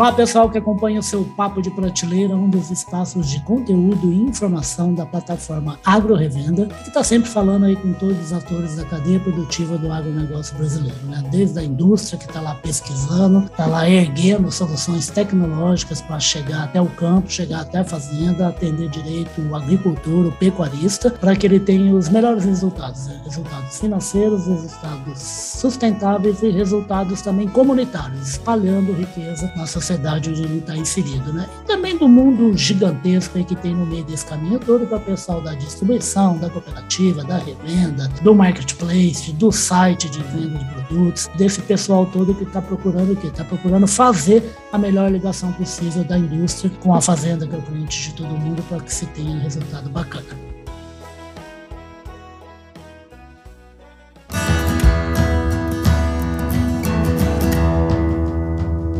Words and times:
Olá, 0.00 0.12
pessoal 0.12 0.48
que 0.48 0.56
acompanha 0.56 0.98
o 0.98 1.02
seu 1.02 1.22
Papo 1.36 1.60
de 1.60 1.70
Prateleira, 1.70 2.34
um 2.34 2.48
dos 2.48 2.70
espaços 2.70 3.28
de 3.28 3.38
conteúdo 3.44 4.10
e 4.10 4.22
informação 4.22 4.94
da 4.94 5.04
plataforma 5.04 5.78
Agro 5.84 6.14
Revenda, 6.14 6.68
que 6.68 6.88
está 6.88 7.04
sempre 7.04 7.28
falando 7.28 7.66
aí 7.66 7.76
com 7.76 7.92
todos 7.92 8.18
os 8.18 8.32
atores 8.32 8.76
da 8.76 8.86
cadeia 8.86 9.20
produtiva 9.20 9.76
do 9.76 9.92
agronegócio 9.92 10.56
brasileiro, 10.56 10.96
né? 11.04 11.22
Desde 11.30 11.58
a 11.58 11.62
indústria 11.62 12.18
que 12.18 12.24
está 12.24 12.40
lá 12.40 12.54
pesquisando, 12.54 13.44
está 13.44 13.66
lá 13.66 13.90
erguendo 13.90 14.50
soluções 14.50 15.10
tecnológicas 15.10 16.00
para 16.00 16.18
chegar 16.18 16.64
até 16.64 16.80
o 16.80 16.86
campo, 16.86 17.30
chegar 17.30 17.60
até 17.60 17.80
a 17.80 17.84
fazenda, 17.84 18.48
atender 18.48 18.88
direito 18.88 19.42
o 19.50 19.54
agricultor, 19.54 20.28
o 20.28 20.32
pecuarista, 20.32 21.10
para 21.10 21.36
que 21.36 21.46
ele 21.46 21.60
tenha 21.60 21.94
os 21.94 22.08
melhores 22.08 22.46
resultados, 22.46 23.06
né? 23.06 23.20
resultados 23.22 23.78
financeiros, 23.78 24.46
resultados 24.46 25.18
sustentáveis 25.20 26.42
e 26.42 26.48
resultados 26.48 27.20
também 27.20 27.46
comunitários, 27.46 28.30
espalhando 28.30 28.94
riqueza 28.94 29.52
na 29.54 29.66
sociedade 29.66 29.89
onde 29.94 30.42
ele 30.42 30.58
está 30.58 30.76
inserido, 30.76 31.32
né? 31.32 31.48
E 31.62 31.66
também 31.66 31.96
do 31.96 32.08
mundo 32.08 32.56
gigantesco 32.56 33.42
que 33.44 33.56
tem 33.56 33.74
no 33.74 33.86
meio 33.86 34.04
desse 34.04 34.26
caminho 34.26 34.58
todo 34.58 34.86
para 34.86 34.98
o 34.98 35.00
pessoal 35.00 35.40
da 35.40 35.54
distribuição, 35.54 36.38
da 36.38 36.50
cooperativa, 36.50 37.24
da 37.24 37.38
revenda, 37.38 38.08
do 38.22 38.34
marketplace, 38.34 39.32
do 39.32 39.50
site 39.50 40.08
de 40.10 40.22
venda 40.22 40.58
de 40.58 40.64
produtos, 40.64 41.28
desse 41.36 41.62
pessoal 41.62 42.06
todo 42.06 42.34
que 42.34 42.44
está 42.44 42.60
procurando 42.60 43.12
o 43.12 43.16
quê? 43.16 43.28
Está 43.28 43.44
procurando 43.44 43.86
fazer 43.86 44.44
a 44.72 44.78
melhor 44.78 45.10
ligação 45.10 45.52
possível 45.52 46.04
da 46.04 46.18
indústria 46.18 46.70
com 46.80 46.94
a 46.94 47.00
fazenda, 47.00 47.46
que 47.46 47.54
é 47.54 47.58
o 47.58 47.62
cliente 47.62 48.10
de 48.10 48.14
todo 48.14 48.28
mundo, 48.28 48.62
para 48.68 48.80
que 48.80 48.92
se 48.92 49.06
tenha 49.06 49.30
um 49.30 49.40
resultado 49.40 49.88
bacana. 49.88 50.49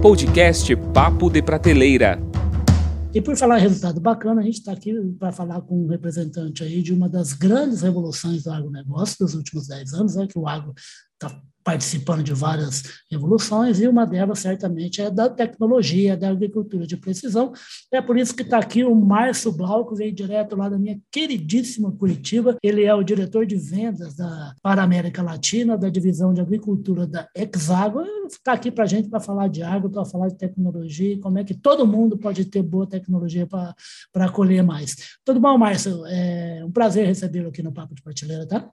Podcast 0.02 0.74
Papo 0.94 1.28
de 1.28 1.42
Prateleira. 1.42 2.18
E 3.12 3.20
por 3.20 3.36
falar 3.36 3.58
em 3.58 3.62
resultado 3.62 4.00
bacana, 4.00 4.40
a 4.40 4.44
gente 4.44 4.54
está 4.54 4.72
aqui 4.72 4.94
para 5.18 5.30
falar 5.30 5.60
com 5.60 5.84
um 5.84 5.88
representante 5.88 6.64
aí 6.64 6.82
de 6.82 6.94
uma 6.94 7.06
das 7.06 7.34
grandes 7.34 7.82
revoluções 7.82 8.44
do 8.44 8.50
agronegócio 8.50 9.18
dos 9.18 9.34
últimos 9.34 9.66
10 9.66 9.92
anos, 9.92 10.16
né, 10.16 10.26
que 10.26 10.38
o 10.38 10.48
agro 10.48 10.72
está 11.12 11.38
participando 11.62 12.22
de 12.22 12.32
várias 12.32 12.82
revoluções, 13.10 13.80
e 13.80 13.86
uma 13.86 14.06
delas 14.06 14.38
certamente 14.38 15.00
é 15.00 15.10
da 15.10 15.28
tecnologia, 15.28 16.16
da 16.16 16.28
agricultura 16.30 16.86
de 16.86 16.96
precisão. 16.96 17.52
É 17.92 18.00
por 18.00 18.18
isso 18.18 18.34
que 18.34 18.42
está 18.42 18.58
aqui 18.58 18.84
o 18.84 18.94
Márcio 18.94 19.54
que 19.88 19.94
veio 19.94 20.12
direto 20.12 20.56
lá 20.56 20.68
da 20.68 20.78
minha 20.78 20.98
queridíssima 21.10 21.92
Curitiba. 21.92 22.56
Ele 22.62 22.84
é 22.84 22.94
o 22.94 23.02
diretor 23.02 23.46
de 23.46 23.56
vendas 23.56 24.14
da, 24.14 24.54
para 24.62 24.80
a 24.80 24.84
América 24.84 25.22
Latina, 25.22 25.76
da 25.76 25.88
divisão 25.88 26.32
de 26.32 26.40
agricultura 26.40 27.06
da 27.06 27.28
Hexago. 27.34 28.02
Está 28.26 28.52
aqui 28.52 28.70
para 28.70 28.84
a 28.84 28.86
gente 28.86 29.08
para 29.08 29.20
falar 29.20 29.48
de 29.48 29.62
agro, 29.62 29.90
para 29.90 30.04
falar 30.04 30.28
de 30.28 30.36
tecnologia, 30.36 31.18
como 31.20 31.38
é 31.38 31.44
que 31.44 31.54
todo 31.54 31.86
mundo 31.86 32.16
pode 32.16 32.44
ter 32.44 32.62
boa 32.62 32.86
tecnologia 32.86 33.46
para 33.46 34.28
colher 34.30 34.62
mais. 34.62 34.96
Tudo 35.24 35.40
bom, 35.40 35.56
Márcio? 35.58 36.04
É 36.06 36.64
um 36.64 36.70
prazer 36.70 37.06
recebê-lo 37.06 37.48
aqui 37.48 37.62
no 37.62 37.72
Papo 37.72 37.94
de 37.94 38.02
Prateleira, 38.02 38.46
tá? 38.46 38.70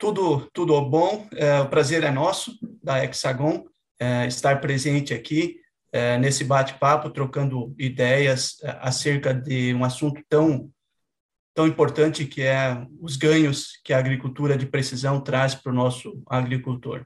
Tudo, 0.00 0.48
tudo 0.54 0.80
bom, 0.80 1.28
é, 1.34 1.60
o 1.60 1.68
prazer 1.68 2.02
é 2.04 2.10
nosso, 2.10 2.58
da 2.82 3.04
Hexagon, 3.04 3.66
é, 4.00 4.26
estar 4.26 4.58
presente 4.58 5.12
aqui 5.12 5.60
é, 5.92 6.16
nesse 6.16 6.42
bate-papo, 6.42 7.10
trocando 7.10 7.74
ideias 7.78 8.56
é, 8.62 8.78
acerca 8.80 9.34
de 9.34 9.74
um 9.74 9.84
assunto 9.84 10.22
tão, 10.26 10.72
tão 11.54 11.66
importante 11.66 12.24
que 12.24 12.40
é 12.40 12.82
os 12.98 13.16
ganhos 13.16 13.78
que 13.84 13.92
a 13.92 13.98
agricultura 13.98 14.56
de 14.56 14.64
precisão 14.64 15.20
traz 15.20 15.54
para 15.54 15.70
o 15.70 15.74
nosso 15.74 16.22
agricultor. 16.26 17.04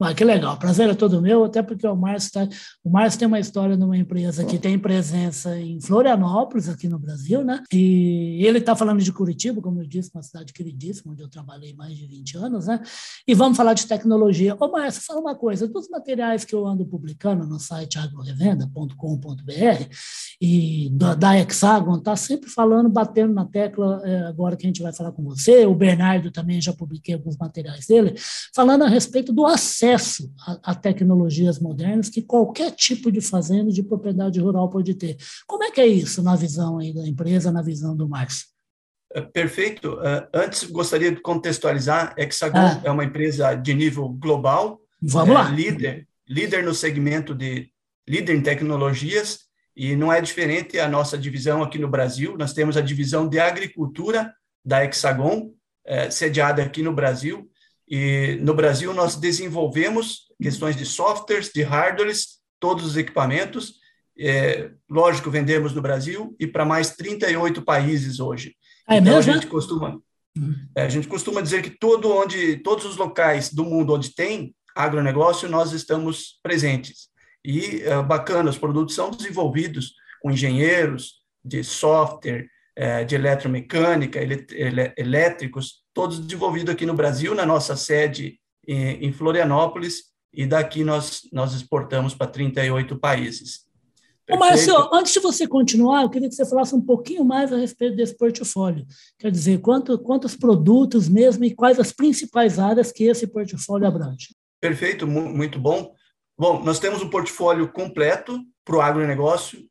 Ah, 0.00 0.12
que 0.12 0.24
legal, 0.24 0.58
prazer 0.58 0.90
é 0.90 0.94
todo 0.94 1.22
meu, 1.22 1.44
até 1.44 1.62
porque 1.62 1.86
o 1.86 1.94
Márcio, 1.96 2.32
tá, 2.32 2.48
o 2.82 2.90
Márcio 2.90 3.16
tem 3.16 3.28
uma 3.28 3.38
história 3.38 3.76
numa 3.76 3.96
empresa 3.96 4.44
que 4.44 4.58
tem 4.58 4.76
presença 4.76 5.56
em 5.56 5.80
Florianópolis, 5.80 6.68
aqui 6.68 6.88
no 6.88 6.98
Brasil, 6.98 7.44
né? 7.44 7.62
E 7.72 8.44
ele 8.44 8.58
está 8.58 8.74
falando 8.74 9.00
de 9.00 9.12
Curitiba, 9.12 9.62
como 9.62 9.80
eu 9.80 9.86
disse, 9.86 10.10
uma 10.12 10.22
cidade 10.22 10.52
queridíssima, 10.52 11.12
onde 11.12 11.22
eu 11.22 11.28
trabalhei 11.28 11.74
mais 11.74 11.96
de 11.96 12.06
20 12.08 12.36
anos, 12.36 12.66
né? 12.66 12.82
E 13.26 13.34
vamos 13.34 13.56
falar 13.56 13.72
de 13.72 13.86
tecnologia. 13.86 14.56
Ô, 14.58 14.68
Márcio, 14.68 15.00
fala 15.00 15.20
uma 15.20 15.34
coisa, 15.36 15.68
dos 15.68 15.88
materiais 15.88 16.44
que 16.44 16.54
eu 16.54 16.66
ando 16.66 16.84
publicando 16.84 17.46
no 17.46 17.60
site 17.60 17.96
agrorevenda.com.br 17.96 19.88
e 20.40 20.90
da, 20.92 21.14
da 21.14 21.38
Hexagon, 21.38 22.00
tá 22.00 22.16
sempre 22.16 22.50
falando, 22.50 22.88
batendo 22.88 23.32
na 23.32 23.46
tecla, 23.46 24.02
é, 24.04 24.26
agora 24.26 24.56
que 24.56 24.66
a 24.66 24.68
gente 24.68 24.82
vai 24.82 24.92
falar 24.92 25.12
com 25.12 25.22
você, 25.22 25.64
o 25.64 25.74
Bernardo 25.74 26.32
também 26.32 26.60
já 26.60 26.72
publiquei 26.72 27.14
alguns 27.14 27.36
materiais 27.38 27.86
dele, 27.86 28.14
falando 28.52 28.82
a 28.82 28.88
respeito 28.88 29.32
do 29.32 29.46
acesso 29.46 29.93
acesso 29.94 30.32
a, 30.46 30.72
a, 30.72 30.74
tecnologias 30.74 31.58
modernas 31.58 32.08
que 32.08 32.22
qualquer 32.22 32.70
tipo 32.72 33.10
de 33.10 33.20
fazenda 33.20 33.70
de 33.70 33.82
propriedade 33.82 34.40
rural 34.40 34.68
pode 34.68 34.94
ter. 34.94 35.16
Como 35.46 35.64
é 35.64 35.70
que 35.70 35.80
é 35.80 35.86
isso 35.86 36.22
na 36.22 36.36
visão 36.36 36.78
aí 36.78 36.92
da 36.92 37.06
empresa, 37.06 37.52
na 37.52 37.62
visão 37.62 37.96
do 37.96 38.08
Márcio? 38.08 38.46
É, 39.14 39.20
perfeito. 39.20 39.94
Uh, 39.94 40.26
antes, 40.34 40.64
gostaria 40.64 41.12
de 41.12 41.20
contextualizar, 41.20 42.14
Hexagon 42.18 42.58
ah. 42.58 42.80
é 42.84 42.90
uma 42.90 43.04
empresa 43.04 43.54
de 43.54 43.72
nível 43.72 44.08
global. 44.08 44.80
Vamos 45.00 45.30
é, 45.30 45.32
lá. 45.32 45.48
Líder, 45.48 46.08
líder 46.28 46.64
no 46.64 46.74
segmento 46.74 47.34
de 47.34 47.70
líder 48.06 48.34
em 48.34 48.42
tecnologias 48.42 49.40
e 49.76 49.96
não 49.96 50.12
é 50.12 50.20
diferente 50.20 50.78
a 50.78 50.88
nossa 50.88 51.16
divisão 51.16 51.62
aqui 51.62 51.78
no 51.78 51.88
Brasil. 51.88 52.36
Nós 52.36 52.52
temos 52.52 52.76
a 52.76 52.80
divisão 52.80 53.28
de 53.28 53.38
agricultura 53.38 54.32
da 54.64 54.84
Hexagon, 54.84 55.52
é, 55.84 56.10
sediada 56.10 56.62
aqui 56.62 56.82
no 56.82 56.92
Brasil, 56.92 57.50
e 57.88 58.38
no 58.40 58.54
Brasil 58.54 58.92
nós 58.94 59.16
desenvolvemos 59.16 60.24
questões 60.40 60.76
de 60.76 60.86
softwares, 60.86 61.50
de 61.54 61.62
hardwares, 61.62 62.38
todos 62.58 62.84
os 62.84 62.96
equipamentos. 62.96 63.74
É, 64.18 64.70
lógico, 64.88 65.30
vendemos 65.30 65.74
no 65.74 65.82
Brasil 65.82 66.34
e 66.38 66.46
para 66.46 66.64
mais 66.64 66.94
38 66.96 67.62
países 67.62 68.20
hoje. 68.20 68.56
É 68.88 68.96
então 68.96 69.16
mesmo? 69.16 69.32
a 69.32 69.34
gente 69.34 69.46
costuma 69.46 70.00
é, 70.74 70.82
a 70.82 70.88
gente 70.88 71.06
costuma 71.06 71.40
dizer 71.40 71.62
que 71.62 71.70
todo 71.70 72.10
onde 72.10 72.56
todos 72.56 72.84
os 72.84 72.96
locais 72.96 73.52
do 73.52 73.64
mundo 73.64 73.94
onde 73.94 74.14
tem 74.14 74.54
agronegócio 74.74 75.48
nós 75.48 75.72
estamos 75.72 76.40
presentes. 76.42 77.08
E 77.44 77.82
é, 77.82 78.02
bacana, 78.02 78.50
os 78.50 78.58
produtos 78.58 78.94
são 78.94 79.10
desenvolvidos 79.10 79.92
com 80.20 80.30
engenheiros 80.30 81.22
de 81.44 81.62
software, 81.62 82.48
é, 82.74 83.04
de 83.04 83.14
eletromecânica, 83.14 84.18
elétricos, 84.96 85.83
todos 85.94 86.18
desenvolvidos 86.18 86.74
aqui 86.74 86.84
no 86.84 86.92
Brasil, 86.92 87.34
na 87.34 87.46
nossa 87.46 87.76
sede 87.76 88.38
em 88.66 89.12
Florianópolis, 89.12 90.12
e 90.32 90.46
daqui 90.46 90.82
nós, 90.82 91.20
nós 91.32 91.54
exportamos 91.54 92.14
para 92.14 92.26
38 92.26 92.98
países. 92.98 93.64
Ô, 94.28 94.38
Márcio, 94.38 94.74
antes 94.92 95.12
de 95.12 95.20
você 95.20 95.46
continuar, 95.46 96.02
eu 96.02 96.10
queria 96.10 96.28
que 96.28 96.34
você 96.34 96.48
falasse 96.48 96.74
um 96.74 96.80
pouquinho 96.80 97.24
mais 97.24 97.52
a 97.52 97.58
respeito 97.58 97.94
desse 97.94 98.16
portfólio. 98.16 98.86
Quer 99.18 99.30
dizer, 99.30 99.60
quanto, 99.60 99.98
quantos 99.98 100.34
produtos 100.34 101.08
mesmo 101.08 101.44
e 101.44 101.54
quais 101.54 101.78
as 101.78 101.92
principais 101.92 102.58
áreas 102.58 102.90
que 102.90 103.04
esse 103.04 103.26
portfólio 103.26 103.86
abrange? 103.86 104.34
Perfeito, 104.60 105.06
muito 105.06 105.58
bom. 105.58 105.94
Bom, 106.38 106.64
nós 106.64 106.78
temos 106.78 107.02
um 107.02 107.10
portfólio 107.10 107.70
completo 107.70 108.40
para 108.64 108.76
o 108.76 108.80
agronegócio 108.80 109.62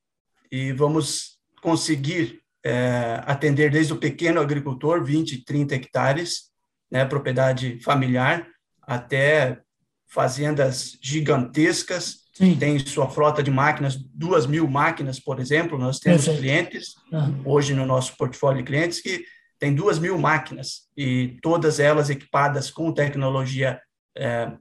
e 0.52 0.72
vamos 0.72 1.40
conseguir 1.60 2.43
é, 2.64 3.22
atender 3.26 3.70
desde 3.70 3.94
o 3.94 3.98
pequeno 3.98 4.40
agricultor, 4.40 5.04
20, 5.04 5.44
30 5.44 5.76
hectares, 5.76 6.52
né, 6.90 7.04
propriedade 7.06 7.80
familiar, 7.82 8.48
até 8.82 9.60
fazendas 10.08 10.98
gigantescas, 11.02 12.24
Sim. 12.34 12.56
tem 12.56 12.80
sua 12.80 13.10
frota 13.10 13.44
de 13.44 13.52
máquinas, 13.52 13.96
duas 13.96 14.46
mil 14.46 14.68
máquinas, 14.68 15.20
por 15.20 15.40
exemplo, 15.40 15.78
nós 15.78 16.00
temos 16.00 16.26
Perfeito. 16.26 16.42
clientes, 16.42 16.96
uhum. 17.12 17.42
hoje 17.46 17.74
no 17.74 17.86
nosso 17.86 18.16
portfólio 18.16 18.62
de 18.62 18.68
clientes, 18.68 19.02
que 19.02 19.26
tem 19.60 19.74
duas 19.74 20.00
mil 20.00 20.18
máquinas, 20.18 20.90
e 20.96 21.38
todas 21.42 21.80
elas 21.80 22.10
equipadas 22.10 22.70
com 22.70 22.92
tecnologia 22.92 23.80
é, 24.16 24.52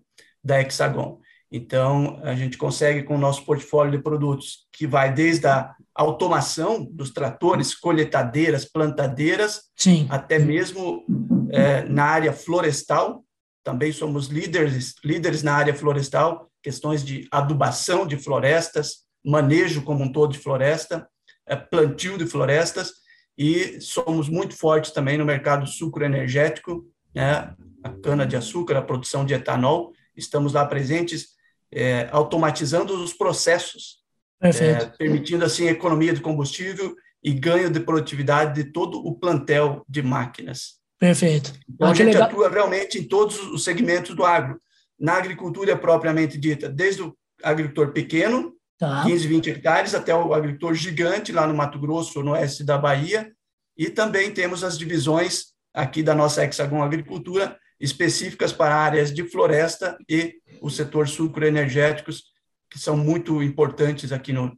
da 0.42 0.60
Hexagon. 0.60 1.20
Então, 1.50 2.18
a 2.22 2.34
gente 2.34 2.56
consegue, 2.56 3.02
com 3.02 3.16
o 3.16 3.18
nosso 3.18 3.44
portfólio 3.44 3.92
de 3.92 4.02
produtos, 4.02 4.66
que 4.72 4.86
vai 4.86 5.12
desde 5.12 5.46
a 5.46 5.74
automação 5.94 6.84
dos 6.84 7.10
tratores, 7.10 7.74
colheitadeiras, 7.74 8.64
plantadeiras, 8.64 9.62
Sim. 9.76 10.06
até 10.10 10.38
mesmo 10.38 11.04
é, 11.50 11.84
na 11.84 12.04
área 12.04 12.32
florestal. 12.32 13.24
Também 13.62 13.92
somos 13.92 14.26
líderes, 14.26 14.94
líderes 15.04 15.42
na 15.42 15.54
área 15.54 15.74
florestal, 15.74 16.50
questões 16.62 17.04
de 17.04 17.28
adubação 17.30 18.06
de 18.06 18.16
florestas, 18.16 19.04
manejo 19.24 19.82
como 19.82 20.02
um 20.02 20.10
todo 20.10 20.32
de 20.32 20.38
floresta, 20.38 21.08
é, 21.46 21.54
plantio 21.54 22.16
de 22.16 22.26
florestas, 22.26 22.92
e 23.36 23.80
somos 23.80 24.28
muito 24.28 24.56
fortes 24.56 24.92
também 24.92 25.16
no 25.16 25.24
mercado 25.24 25.66
sucroenergético, 25.66 26.84
né, 27.14 27.54
a 27.82 27.90
cana-de-açúcar, 28.02 28.76
a 28.76 28.82
produção 28.82 29.24
de 29.24 29.34
etanol. 29.34 29.92
Estamos 30.16 30.52
lá 30.52 30.66
presentes 30.66 31.28
é, 31.70 32.08
automatizando 32.12 32.94
os 33.02 33.12
processos, 33.14 34.01
é, 34.42 34.86
permitindo 34.98 35.44
assim 35.44 35.68
economia 35.68 36.12
de 36.12 36.20
combustível 36.20 36.96
e 37.22 37.32
ganho 37.32 37.70
de 37.70 37.78
produtividade 37.80 38.62
de 38.62 38.72
todo 38.72 38.98
o 38.98 39.14
plantel 39.14 39.84
de 39.88 40.02
máquinas. 40.02 40.80
Perfeito. 40.98 41.52
Então, 41.68 41.88
ah, 41.88 41.90
a 41.90 41.94
gente 41.94 42.06
legal. 42.06 42.28
atua 42.28 42.48
realmente 42.48 42.98
em 42.98 43.04
todos 43.04 43.38
os 43.52 43.64
segmentos 43.64 44.14
do 44.14 44.24
agro. 44.24 44.60
Na 44.98 45.14
agricultura 45.14 45.76
propriamente 45.76 46.38
dita, 46.38 46.68
desde 46.68 47.02
o 47.02 47.16
agricultor 47.42 47.92
pequeno, 47.92 48.52
tá. 48.78 49.02
15, 49.04 49.26
20 49.26 49.50
hectares, 49.50 49.94
até 49.94 50.14
o 50.14 50.34
agricultor 50.34 50.74
gigante 50.74 51.32
lá 51.32 51.46
no 51.46 51.54
Mato 51.54 51.78
Grosso, 51.78 52.22
no 52.22 52.32
oeste 52.32 52.64
da 52.64 52.78
Bahia, 52.78 53.32
e 53.76 53.88
também 53.88 54.30
temos 54.30 54.62
as 54.62 54.78
divisões 54.78 55.46
aqui 55.74 56.02
da 56.02 56.14
nossa 56.14 56.44
Hexagon 56.44 56.82
Agricultura, 56.82 57.56
específicas 57.80 58.52
para 58.52 58.76
áreas 58.76 59.12
de 59.12 59.24
floresta 59.24 59.96
e 60.08 60.34
o 60.60 60.70
setor 60.70 61.08
sucroenergéticos, 61.08 62.31
que 62.72 62.78
são 62.78 62.96
muito 62.96 63.42
importantes 63.42 64.12
aqui 64.12 64.32
no, 64.32 64.56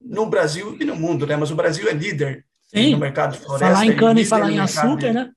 no 0.00 0.26
Brasil 0.26 0.76
e 0.80 0.84
no 0.84 0.96
mundo, 0.96 1.24
né? 1.24 1.36
Mas 1.36 1.52
o 1.52 1.54
Brasil 1.54 1.88
é 1.88 1.92
líder 1.92 2.44
Sim. 2.62 2.92
no 2.92 2.98
mercado 2.98 3.34
de 3.34 3.38
floresta. 3.38 3.74
Falar 3.74 3.86
em 3.86 3.96
cana 3.96 4.20
e 4.20 4.24
falar 4.24 4.50
em 4.50 4.58
açúcar, 4.58 5.12
né? 5.12 5.30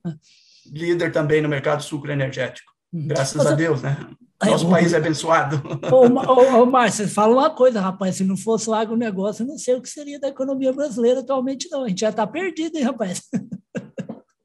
Líder 0.65 1.11
também 1.11 1.41
no 1.41 1.47
mercado 1.47 1.83
sucroenergético. 1.83 2.71
Uhum. 2.91 3.07
Graças 3.07 3.45
a 3.45 3.51
Deus, 3.53 3.83
né? 3.83 3.97
Nosso 4.43 4.67
país 4.67 4.93
é 4.93 4.97
abençoado. 4.97 5.61
Ô, 5.91 6.07
ô, 6.07 6.61
ô 6.63 6.65
Márcio, 6.65 7.07
fala 7.07 7.33
uma 7.33 7.49
coisa, 7.51 7.79
rapaz. 7.79 8.15
Se 8.15 8.23
não 8.23 8.35
fosse 8.35 8.67
o 8.67 8.73
agronegócio, 8.73 9.43
eu 9.43 9.47
não 9.47 9.57
sei 9.57 9.75
o 9.75 9.81
que 9.81 9.89
seria 9.89 10.19
da 10.19 10.27
economia 10.27 10.73
brasileira 10.73 11.19
atualmente, 11.19 11.69
não. 11.69 11.83
A 11.83 11.89
gente 11.89 12.01
já 12.01 12.09
está 12.09 12.25
perdido, 12.25 12.77
hein, 12.77 12.83
rapaz? 12.83 13.21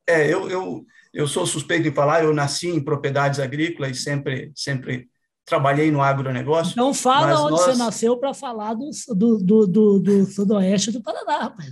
É, 0.06 0.30
eu, 0.30 0.50
eu, 0.50 0.84
eu 1.12 1.26
sou 1.26 1.46
suspeito 1.46 1.88
em 1.88 1.92
falar, 1.92 2.24
eu 2.24 2.34
nasci 2.34 2.68
em 2.68 2.82
propriedades 2.82 3.40
agrícolas 3.40 3.96
e 3.96 4.00
sempre, 4.00 4.52
sempre 4.54 5.08
trabalhei 5.52 5.90
no 5.90 6.00
agronegócio. 6.00 6.72
Então 6.72 6.94
fala 6.94 7.38
onde 7.42 7.50
nós... 7.50 7.60
você 7.60 7.76
nasceu 7.76 8.16
para 8.16 8.32
falar 8.32 8.72
do, 8.72 8.88
do, 9.14 9.38
do, 9.38 9.66
do, 9.66 9.98
do 9.98 10.24
sudoeste 10.24 10.90
do 10.90 11.02
Paraná, 11.02 11.40
rapaz. 11.40 11.68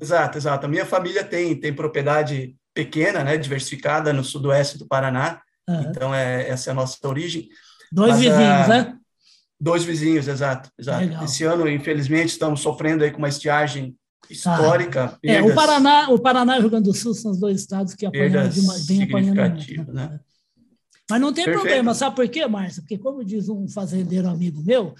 Exato, 0.00 0.38
exato. 0.38 0.64
A 0.64 0.68
minha 0.68 0.86
família 0.86 1.22
tem, 1.22 1.54
tem 1.54 1.74
propriedade 1.74 2.56
pequena, 2.72 3.22
né, 3.22 3.36
diversificada 3.36 4.14
no 4.14 4.24
sudoeste 4.24 4.78
do 4.78 4.86
Paraná. 4.86 5.42
Uhum. 5.68 5.80
Então, 5.82 6.14
é, 6.14 6.48
essa 6.48 6.70
é 6.70 6.72
a 6.72 6.74
nossa 6.74 6.96
origem. 7.06 7.48
Dois 7.92 8.12
Mas, 8.12 8.20
vizinhos, 8.20 8.40
a... 8.40 8.68
né? 8.68 8.96
Dois 9.60 9.84
vizinhos, 9.84 10.26
exato. 10.26 10.70
exato. 10.78 11.24
Esse 11.24 11.44
ano, 11.44 11.68
infelizmente, 11.68 12.30
estamos 12.30 12.60
sofrendo 12.60 13.04
aí 13.04 13.10
com 13.10 13.18
uma 13.18 13.28
estiagem 13.28 13.94
histórica. 14.30 15.12
Ah, 15.14 15.18
é, 15.22 15.42
o 15.42 15.54
Paraná, 15.54 16.08
o 16.08 16.18
Paraná 16.18 16.56
e 16.56 16.58
o 16.58 16.62
Rio 16.62 16.70
Grande 16.70 16.88
do 16.88 16.96
Sul 16.96 17.12
são 17.12 17.30
os 17.30 17.38
dois 17.38 17.60
estados 17.60 17.94
que 17.94 18.06
apanham 18.06 18.48
de 18.48 18.60
uma, 18.60 18.74
bem 18.86 19.02
apanhando. 19.02 19.38
Muito, 19.38 19.92
né? 19.92 20.18
Mas 21.12 21.20
não 21.20 21.32
tem 21.32 21.44
Perfeito. 21.44 21.62
problema, 21.62 21.94
sabe 21.94 22.16
por 22.16 22.26
quê, 22.26 22.46
Márcio? 22.46 22.80
Porque, 22.82 22.96
como 22.96 23.22
diz 23.22 23.50
um 23.50 23.68
fazendeiro 23.68 24.28
amigo 24.28 24.62
meu, 24.62 24.94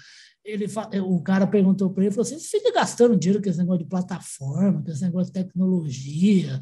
ele, 0.45 0.67
o 1.01 1.23
cara 1.23 1.47
perguntou 1.47 1.89
para 1.89 2.03
ele, 2.03 2.11
falou 2.11 2.21
assim, 2.21 2.37
você 2.37 2.59
fica 2.59 2.71
gastando 2.71 3.15
dinheiro 3.15 3.41
com 3.41 3.49
esse 3.49 3.57
negócio 3.57 3.83
de 3.83 3.89
plataforma, 3.89 4.83
com 4.83 4.91
esse 4.91 5.01
negócio 5.01 5.33
de 5.33 5.39
tecnologia, 5.41 6.61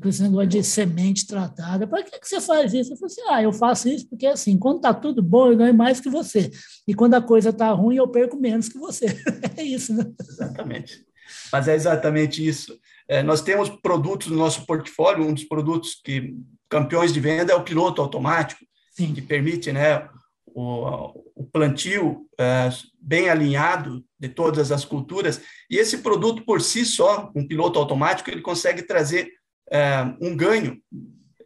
com 0.00 0.08
esse 0.08 0.22
negócio 0.22 0.48
de 0.48 0.62
semente 0.62 1.26
tratada, 1.26 1.86
para 1.86 2.04
que, 2.04 2.18
que 2.18 2.26
você 2.26 2.40
faz 2.40 2.72
isso? 2.72 2.94
Eu 2.94 2.96
falei 2.96 3.12
assim, 3.12 3.22
ah, 3.28 3.42
eu 3.42 3.52
faço 3.52 3.88
isso 3.88 4.08
porque, 4.08 4.26
assim, 4.26 4.56
quando 4.56 4.76
está 4.76 4.94
tudo 4.94 5.22
bom, 5.22 5.50
eu 5.50 5.56
ganho 5.58 5.74
mais 5.74 6.00
que 6.00 6.08
você, 6.08 6.50
e 6.88 6.94
quando 6.94 7.14
a 7.14 7.20
coisa 7.20 7.50
está 7.50 7.70
ruim, 7.72 7.96
eu 7.96 8.08
perco 8.08 8.40
menos 8.40 8.68
que 8.68 8.78
você. 8.78 9.06
é 9.58 9.62
isso, 9.62 9.92
né? 9.92 10.04
Exatamente. 10.26 11.04
Mas 11.52 11.68
é 11.68 11.74
exatamente 11.74 12.46
isso. 12.46 12.78
É, 13.08 13.22
nós 13.22 13.42
temos 13.42 13.68
produtos 13.68 14.28
no 14.28 14.36
nosso 14.36 14.64
portfólio, 14.64 15.24
um 15.24 15.34
dos 15.34 15.44
produtos 15.44 16.00
que 16.02 16.36
campeões 16.68 17.12
de 17.12 17.20
venda 17.20 17.52
é 17.52 17.56
o 17.56 17.62
piloto 17.62 18.00
automático, 18.00 18.64
Sim. 18.96 19.12
que 19.12 19.20
permite 19.20 19.72
né, 19.72 20.08
o, 20.46 21.22
o 21.34 21.44
plantio 21.44 22.26
é, 22.38 22.70
bem 22.98 23.28
alinhado 23.28 24.02
de 24.18 24.28
todas 24.28 24.72
as 24.72 24.84
culturas. 24.84 25.42
E 25.70 25.76
esse 25.76 25.98
produto 25.98 26.44
por 26.44 26.62
si 26.62 26.84
só, 26.86 27.30
um 27.34 27.46
piloto 27.46 27.78
automático, 27.78 28.30
ele 28.30 28.40
consegue 28.40 28.82
trazer 28.82 29.30
é, 29.70 30.02
um 30.20 30.34
ganho. 30.34 30.80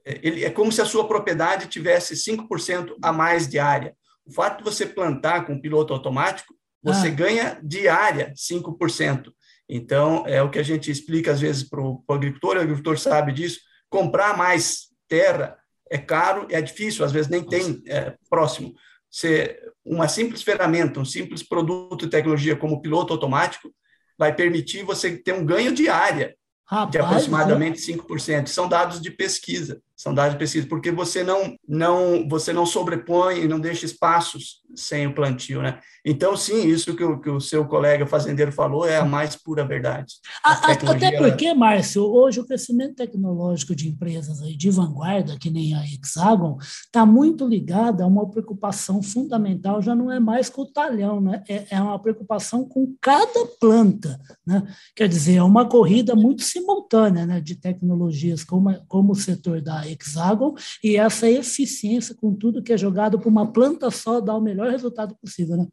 Ele, 0.05 0.45
é 0.45 0.51
como 0.51 0.71
se 0.71 0.81
a 0.81 0.87
sua 0.87 1.09
propriedade 1.09 1.67
tivesse 1.67 2.15
5% 2.15 2.95
a 3.03 3.13
mais 3.13 3.49
de 3.49 3.59
área. 3.59 3.97
O 4.25 4.33
fato 4.33 4.59
de 4.59 4.65
você 4.65 4.87
plantar 4.87 5.45
com 5.45 5.61
piloto 5.61 5.93
automático, 5.93 6.55
você 6.83 7.09
ah. 7.09 7.11
ganha 7.11 7.61
de 7.63 7.89
área 7.89 8.33
5%. 8.35 9.33
Então, 9.69 10.25
é 10.27 10.43
o 10.43 10.51
que 10.51 10.59
a 10.59 10.65
gente 10.65 10.91
explica 10.91 11.33
às 11.33 11.41
vezes 11.41 11.63
para 11.63 11.81
o 11.81 12.03
agricultor, 12.09 12.57
o 12.57 12.61
agricultor 12.61 12.99
sabe 12.99 13.33
disso, 13.33 13.61
comprar 13.89 14.37
mais 14.37 14.89
terra 15.09 15.57
é 15.91 15.99
caro, 15.99 16.47
é 16.51 16.63
difícil, 16.63 17.05
às 17.05 17.11
vezes 17.11 17.29
nem 17.29 17.43
tem 17.43 17.83
é, 17.87 18.15
próximo. 18.31 18.73
Você, 19.11 19.59
uma 19.85 20.07
simples 20.07 20.43
ferramenta, 20.43 21.01
um 21.01 21.05
simples 21.05 21.43
produto 21.43 22.05
de 22.05 22.11
tecnologia 22.11 22.55
como 22.55 22.81
piloto 22.81 23.13
automático 23.13 23.75
vai 24.17 24.35
permitir 24.35 24.85
você 24.85 25.17
ter 25.17 25.33
um 25.33 25.45
ganho 25.45 25.73
de 25.73 25.89
área 25.89 26.37
Rapaz, 26.65 26.93
de 26.93 26.99
aproximadamente 26.99 27.81
5%. 27.81 28.47
São 28.47 28.69
dados 28.69 29.01
de 29.01 29.11
pesquisa, 29.11 29.83
são 30.01 30.15
dados 30.15 30.33
de 30.33 30.39
pesquisa, 30.39 30.67
porque 30.67 30.91
você 30.91 31.23
não, 31.23 31.55
não, 31.69 32.27
você 32.27 32.55
não 32.55 32.65
sobrepõe 32.65 33.41
e 33.41 33.47
não 33.47 33.61
deixa 33.61 33.85
espaços 33.85 34.63
sem 34.75 35.07
o 35.07 35.15
plantio, 35.15 35.61
né? 35.61 35.79
Então, 36.03 36.35
sim, 36.35 36.67
isso 36.67 36.97
que 36.97 37.05
o, 37.05 37.21
que 37.21 37.29
o 37.29 37.39
seu 37.39 37.67
colega 37.67 38.07
fazendeiro 38.07 38.51
falou 38.51 38.87
é 38.87 38.97
a 38.97 39.05
mais 39.05 39.37
pura 39.37 39.63
verdade. 39.63 40.15
A, 40.43 40.73
até 40.73 41.19
porque, 41.19 41.53
Márcio, 41.53 42.03
hoje 42.03 42.41
o 42.41 42.47
crescimento 42.47 42.95
tecnológico 42.95 43.75
de 43.77 43.89
empresas 43.89 44.41
aí 44.41 44.57
de 44.57 44.71
vanguarda, 44.71 45.37
que 45.39 45.51
nem 45.51 45.75
a 45.75 45.85
Hexagon, 45.85 46.57
está 46.87 47.05
muito 47.05 47.47
ligado 47.47 48.01
a 48.01 48.07
uma 48.07 48.27
preocupação 48.31 49.03
fundamental, 49.03 49.83
já 49.83 49.95
não 49.95 50.11
é 50.11 50.19
mais 50.19 50.49
com 50.49 50.63
o 50.63 50.73
talhão, 50.73 51.21
né? 51.21 51.43
É, 51.47 51.67
é 51.73 51.83
uma 51.83 51.99
preocupação 51.99 52.65
com 52.65 52.95
cada 53.03 53.45
planta, 53.61 54.19
né? 54.47 54.63
Quer 54.97 55.09
dizer, 55.09 55.35
é 55.35 55.43
uma 55.43 55.69
corrida 55.69 56.15
muito 56.15 56.43
simultânea 56.43 57.27
né, 57.27 57.39
de 57.39 57.55
tecnologias 57.55 58.43
como, 58.43 58.75
como 58.89 59.13
o 59.13 59.17
setor 59.17 59.61
da 59.61 59.90
Hexagon 59.93 60.55
e 60.83 60.97
essa 60.97 61.29
eficiência 61.29 62.15
com 62.15 62.35
tudo 62.35 62.63
que 62.63 62.73
é 62.73 62.79
jogado 62.79 63.19
por 63.19 63.29
uma 63.29 63.53
planta 63.53 63.91
só 63.91 64.21
dá 64.21 64.35
o 64.35 64.41
melhor 64.41 64.71
resultado 64.71 65.17
possível, 65.21 65.57
né? 65.57 65.67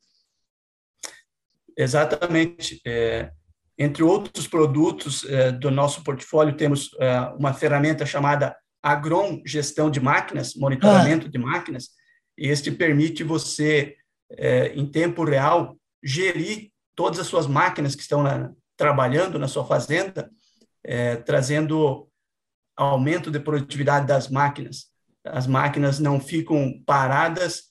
Exatamente. 1.77 2.81
É, 2.85 3.31
entre 3.77 4.03
outros 4.03 4.47
produtos 4.47 5.23
é, 5.25 5.51
do 5.51 5.69
nosso 5.69 6.03
portfólio, 6.03 6.57
temos 6.57 6.89
é, 6.99 7.19
uma 7.37 7.53
ferramenta 7.53 8.05
chamada 8.05 8.55
Agron 8.81 9.41
Gestão 9.45 9.91
de 9.91 9.99
Máquinas, 9.99 10.55
monitoramento 10.55 11.27
ah. 11.27 11.29
de 11.29 11.37
máquinas, 11.37 11.89
e 12.37 12.47
este 12.47 12.71
permite 12.71 13.23
você, 13.23 13.95
é, 14.31 14.67
em 14.69 14.85
tempo 14.85 15.23
real, 15.23 15.77
gerir 16.03 16.71
todas 16.95 17.19
as 17.19 17.27
suas 17.27 17.45
máquinas 17.45 17.95
que 17.95 18.01
estão 18.01 18.23
na, 18.23 18.51
trabalhando 18.75 19.37
na 19.37 19.47
sua 19.47 19.65
fazenda 19.65 20.29
é, 20.87 21.17
trazendo 21.17 22.07
aumento 22.77 23.31
de 23.31 23.39
produtividade 23.39 24.05
das 24.05 24.29
máquinas. 24.29 24.85
As 25.25 25.47
máquinas 25.47 25.99
não 25.99 26.19
ficam 26.19 26.81
paradas 26.85 27.63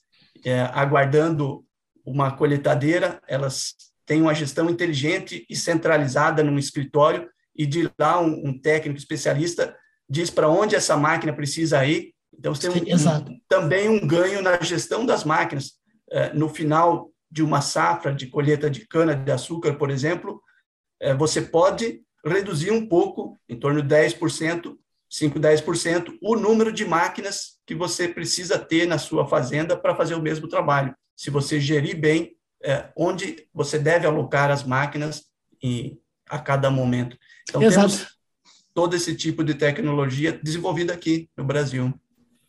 é, 0.45 0.61
aguardando 0.73 1.65
uma 2.05 2.31
colheitadeira, 2.31 3.21
elas 3.27 3.73
têm 4.05 4.21
uma 4.21 4.33
gestão 4.33 4.69
inteligente 4.69 5.45
e 5.49 5.55
centralizada 5.55 6.43
num 6.43 6.57
escritório 6.57 7.29
e 7.55 7.65
de 7.65 7.91
lá 7.99 8.19
um, 8.21 8.49
um 8.49 8.59
técnico 8.59 8.99
especialista 8.99 9.75
diz 10.09 10.29
para 10.29 10.47
onde 10.47 10.75
essa 10.75 10.95
máquina 10.95 11.33
precisa 11.33 11.85
ir. 11.85 12.13
Então, 12.37 12.53
você 12.53 12.69
tem 12.69 12.93
um, 12.93 12.97
um, 12.97 13.39
também 13.49 13.89
um 13.89 14.05
ganho 14.07 14.41
na 14.41 14.61
gestão 14.61 15.05
das 15.05 15.23
máquinas. 15.23 15.73
É, 16.09 16.33
no 16.33 16.47
final 16.47 17.11
de 17.29 17.43
uma 17.43 17.59
safra 17.59 18.13
de 18.13 18.27
colheita 18.27 18.69
de 18.69 18.87
cana-de-açúcar, 18.87 19.73
por 19.73 19.89
exemplo, 19.89 20.41
é, 21.01 21.13
você 21.13 21.41
pode 21.41 22.01
reduzir 22.25 22.71
um 22.71 22.87
pouco, 22.87 23.37
em 23.49 23.59
torno 23.59 23.81
de 23.81 23.93
10%, 23.93 24.77
5, 25.09 25.39
10%, 25.39 26.17
o 26.21 26.35
número 26.35 26.71
de 26.71 26.85
máquinas 26.85 27.57
que 27.65 27.73
você 27.73 28.07
precisa 28.07 28.59
ter 28.59 28.85
na 28.85 28.97
sua 28.97 29.25
fazenda 29.27 29.77
para 29.77 29.95
fazer 29.95 30.15
o 30.15 30.21
mesmo 30.21 30.47
trabalho. 30.47 30.95
Se 31.15 31.29
você 31.29 31.59
gerir 31.59 31.99
bem 31.99 32.35
é, 32.63 32.89
onde 32.95 33.47
você 33.53 33.77
deve 33.79 34.05
alocar 34.05 34.51
as 34.51 34.63
máquinas 34.63 35.25
e, 35.63 35.97
a 36.29 36.39
cada 36.39 36.69
momento. 36.69 37.17
Então, 37.47 37.61
Exato. 37.61 37.87
temos 37.87 38.17
todo 38.73 38.95
esse 38.95 39.15
tipo 39.15 39.43
de 39.43 39.53
tecnologia 39.53 40.31
desenvolvida 40.43 40.93
aqui 40.93 41.29
no 41.35 41.43
Brasil. 41.43 41.93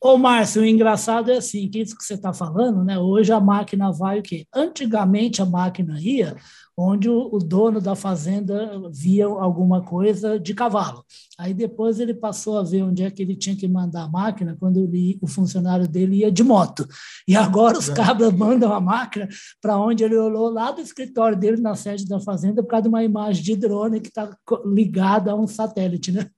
Ô, 0.00 0.16
Márcio, 0.16 0.62
o 0.62 0.64
engraçado 0.64 1.30
é 1.30 1.38
assim, 1.38 1.68
que 1.68 1.80
isso 1.80 1.96
que 1.96 2.04
você 2.04 2.14
está 2.14 2.32
falando, 2.32 2.84
né? 2.84 2.98
Hoje 2.98 3.32
a 3.32 3.40
máquina 3.40 3.90
vai 3.90 4.20
o 4.20 4.22
quê? 4.22 4.46
Antigamente 4.54 5.42
a 5.42 5.44
máquina 5.44 6.00
ia 6.00 6.36
onde 6.80 7.10
o, 7.10 7.28
o, 7.32 7.38
dono 7.40 7.80
da 7.80 7.96
fazenda 7.96 8.80
via 8.92 9.26
alguma 9.26 9.82
coisa 9.82 10.38
de 10.38 10.54
cavalo. 10.54 11.04
Aí 11.36 11.52
depois 11.52 11.98
ele 11.98 12.14
passou 12.14 12.56
a 12.56 12.62
ver 12.62 12.84
onde 12.84 13.02
é 13.02 13.10
que 13.10 13.20
ele 13.20 13.34
tinha 13.34 13.56
que 13.56 13.66
mandar 13.66 14.04
a 14.04 14.08
máquina 14.08 14.56
quando 14.60 14.78
ele, 14.78 15.18
o 15.20 15.26
funcionário 15.26 15.88
dele 15.88 16.18
ia 16.18 16.30
de 16.30 16.44
moto. 16.44 16.86
E 17.26 17.34
agora 17.34 17.76
os 17.76 17.88
é. 17.88 17.94
cabras 17.94 18.32
mandam 18.32 18.72
a 18.72 18.80
máquina 18.80 19.28
para 19.60 19.76
onde 19.76 20.04
ele 20.04 20.16
olhou 20.16 20.48
lá 20.50 20.70
do 20.70 20.80
escritório 20.80 21.36
dele 21.36 21.60
na 21.60 21.74
sede 21.74 22.06
da 22.06 22.20
fazenda 22.20 22.62
por 22.62 22.68
causa 22.68 22.84
de 22.84 22.88
uma 22.88 23.02
imagem 23.02 23.42
de 23.42 23.56
drone 23.56 24.00
que 24.00 24.08
está 24.08 24.30
ligada 24.64 25.32
a 25.32 25.34
um 25.34 25.48
satélite, 25.48 26.12
né? 26.12 26.30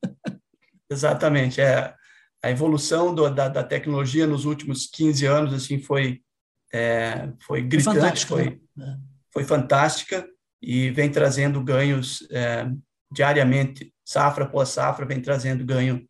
Exatamente. 0.90 1.60
É, 1.60 1.94
a 2.42 2.50
evolução 2.50 3.14
do, 3.14 3.28
da, 3.28 3.48
da, 3.48 3.62
tecnologia 3.62 4.26
nos 4.26 4.44
últimos 4.44 4.86
15 4.86 5.26
anos 5.26 5.54
assim 5.54 5.78
foi, 5.78 6.20
é, 6.72 7.30
foi 7.40 7.62
gritante, 7.62 8.24
foi, 8.26 8.60
né? 8.76 8.98
É 9.06 9.10
foi 9.32 9.44
fantástica 9.44 10.26
e 10.62 10.90
vem 10.90 11.10
trazendo 11.10 11.62
ganhos 11.62 12.26
é, 12.30 12.70
diariamente, 13.10 13.92
safra 14.04 14.44
após 14.44 14.68
safra, 14.70 15.06
vem 15.06 15.20
trazendo 15.20 15.64
ganho 15.64 16.04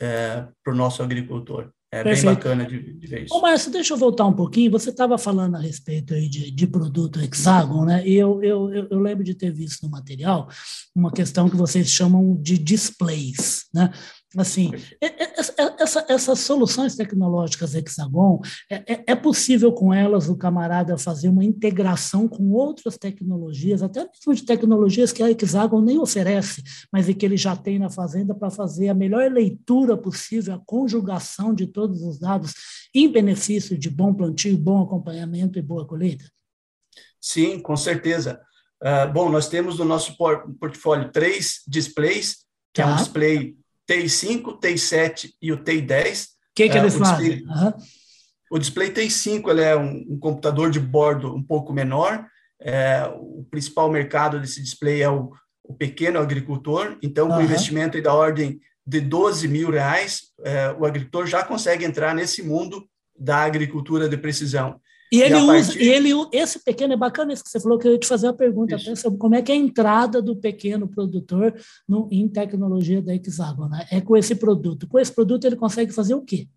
é, 0.00 0.46
para 0.62 0.72
o 0.72 0.76
nosso 0.76 1.02
agricultor. 1.02 1.70
é 1.90 2.02
Perfeito. 2.02 2.26
bem 2.26 2.34
bacana 2.34 2.66
de, 2.66 2.92
de, 2.98 3.06
ver 3.06 3.24
isso. 3.24 3.34
Ô, 3.34 3.40
Márcio, 3.40 3.72
deixa 3.72 3.94
eu 3.94 3.98
voltar 3.98 4.26
um 4.26 4.32
pouquinho. 4.32 4.70
Você 4.70 4.90
estava 4.90 5.18
falando 5.18 5.56
a 5.56 5.60
respeito 5.60 6.14
aí 6.14 6.28
de, 6.28 6.50
de 6.50 6.66
produto 6.66 7.20
Hexagon, 7.20 7.84
né? 7.84 8.06
E 8.06 8.14
eu, 8.14 8.42
eu, 8.42 8.70
eu, 8.90 8.98
lembro 9.00 9.24
de 9.24 9.34
ter 9.34 9.50
visto 9.50 9.82
no 9.84 9.90
material 9.90 10.48
uma 10.94 11.10
questão 11.10 11.48
que 11.48 11.56
vocês 11.56 11.88
chamam 11.88 12.36
de 12.40 12.58
displays, 12.58 13.64
né? 13.74 13.90
Assim, 14.36 14.70
essa, 15.78 16.04
essas 16.08 16.40
soluções 16.40 16.94
tecnológicas 16.94 17.74
Hexagon, 17.74 18.40
é, 18.70 18.94
é, 18.94 19.04
é, 19.08 19.14
possível 19.14 19.72
com 19.72 19.94
elas 19.94 20.28
o 20.28 20.36
camarada 20.36 20.98
fazer 20.98 21.28
uma 21.28 21.44
integração 21.44 22.28
com 22.28 22.50
outras 22.50 22.98
tecnologias, 22.98 23.82
até 23.82 24.00
mesmo 24.00 24.34
de 24.34 24.44
tecnologias 24.44 25.12
que 25.12 25.22
a 25.22 25.30
Hexagon 25.30 25.80
nem 25.80 25.98
oferece, 25.98 26.62
mas 26.92 27.06
que 27.06 27.24
ele 27.24 27.36
já 27.36 27.56
tem 27.56 27.78
na 27.78 27.88
fazenda 27.88 28.34
para 28.34 28.50
fazer 28.50 28.88
a 28.88 28.94
melhor 28.94 29.30
leitura 29.30 29.96
possível, 29.96 30.54
a 30.54 30.62
conjugação 30.66 31.54
de 31.54 31.66
todos 31.66 32.02
os 32.02 32.18
dados 32.18 32.52
em 32.94 33.10
benefício 33.10 33.78
de 33.78 33.88
bom 33.88 34.12
plantio, 34.12 34.56
bom 34.58 34.82
acompanhamento 34.82 35.58
e 35.58 35.62
boa 35.62 35.86
colheita? 35.86 36.24
Sim, 37.20 37.58
com 37.60 37.76
certeza. 37.76 38.40
Uh, 38.82 39.10
bom, 39.12 39.30
nós 39.30 39.48
temos 39.48 39.78
no 39.78 39.84
nosso 39.84 40.16
portfólio 40.16 41.10
três 41.10 41.62
displays, 41.66 42.44
que 42.74 42.82
tá. 42.82 42.82
é 42.82 42.86
um 42.86 42.90
tá. 42.90 42.96
display 42.96 43.56
TI5, 43.88 44.60
TI7 44.60 45.30
e 45.40 45.52
o 45.52 45.58
TI10. 45.58 46.24
O 46.24 46.28
que, 46.54 46.62
eles 46.64 46.94
é, 46.94 46.98
fazem? 46.98 47.44
Uhum. 47.46 47.72
O 48.50 48.58
display 48.58 48.90
TI5 48.90 49.48
ele 49.50 49.62
é 49.62 49.76
um, 49.76 50.04
um, 50.08 50.18
computador 50.18 50.70
de 50.70 50.80
bordo 50.80 51.34
um 51.34 51.42
pouco 51.42 51.72
menor. 51.72 52.26
É, 52.60 53.06
o 53.18 53.46
principal 53.50 53.90
mercado 53.90 54.40
desse 54.40 54.62
display 54.62 55.02
é 55.02 55.10
o, 55.10 55.32
o 55.62 55.74
pequeno 55.74 56.18
agricultor. 56.18 56.96
Então, 57.02 57.28
com 57.28 57.40
investimento 57.40 58.00
da 58.00 58.14
ordem 58.14 58.60
de 58.86 59.00
12 59.00 59.48
mil 59.48 59.70
reais, 59.70 60.32
é, 60.44 60.70
o 60.78 60.86
agricultor 60.86 61.26
já 61.26 61.42
consegue 61.44 61.84
entrar 61.84 62.14
nesse 62.14 62.42
mundo 62.42 62.86
da 63.18 63.38
agricultura 63.38 64.08
de 64.08 64.16
precisão. 64.16 64.80
E 65.12 65.22
ele 65.22 65.34
e 65.34 65.42
usa, 65.42 65.72
partir... 65.72 65.82
e 65.82 65.88
ele, 65.88 66.10
esse 66.32 66.58
pequeno, 66.58 66.92
é 66.92 66.96
bacana 66.96 67.32
isso 67.32 67.44
que 67.44 67.50
você 67.50 67.60
falou, 67.60 67.78
que 67.78 67.86
eu 67.86 67.92
ia 67.92 67.98
te 67.98 68.06
fazer 68.06 68.26
uma 68.26 68.34
pergunta 68.34 68.76
até 68.76 68.94
sobre 68.94 69.18
como 69.18 69.34
é 69.34 69.42
que 69.42 69.52
é 69.52 69.54
a 69.54 69.58
entrada 69.58 70.20
do 70.20 70.36
pequeno 70.36 70.88
produtor 70.88 71.54
no, 71.88 72.08
em 72.10 72.28
tecnologia 72.28 73.00
da 73.00 73.14
Hexagon, 73.14 73.68
né? 73.68 73.86
É 73.90 74.00
com 74.00 74.16
esse 74.16 74.34
produto. 74.34 74.88
Com 74.88 74.98
esse 74.98 75.12
produto 75.12 75.44
ele 75.46 75.56
consegue 75.56 75.92
fazer 75.92 76.14
o 76.14 76.22
quê? 76.22 76.48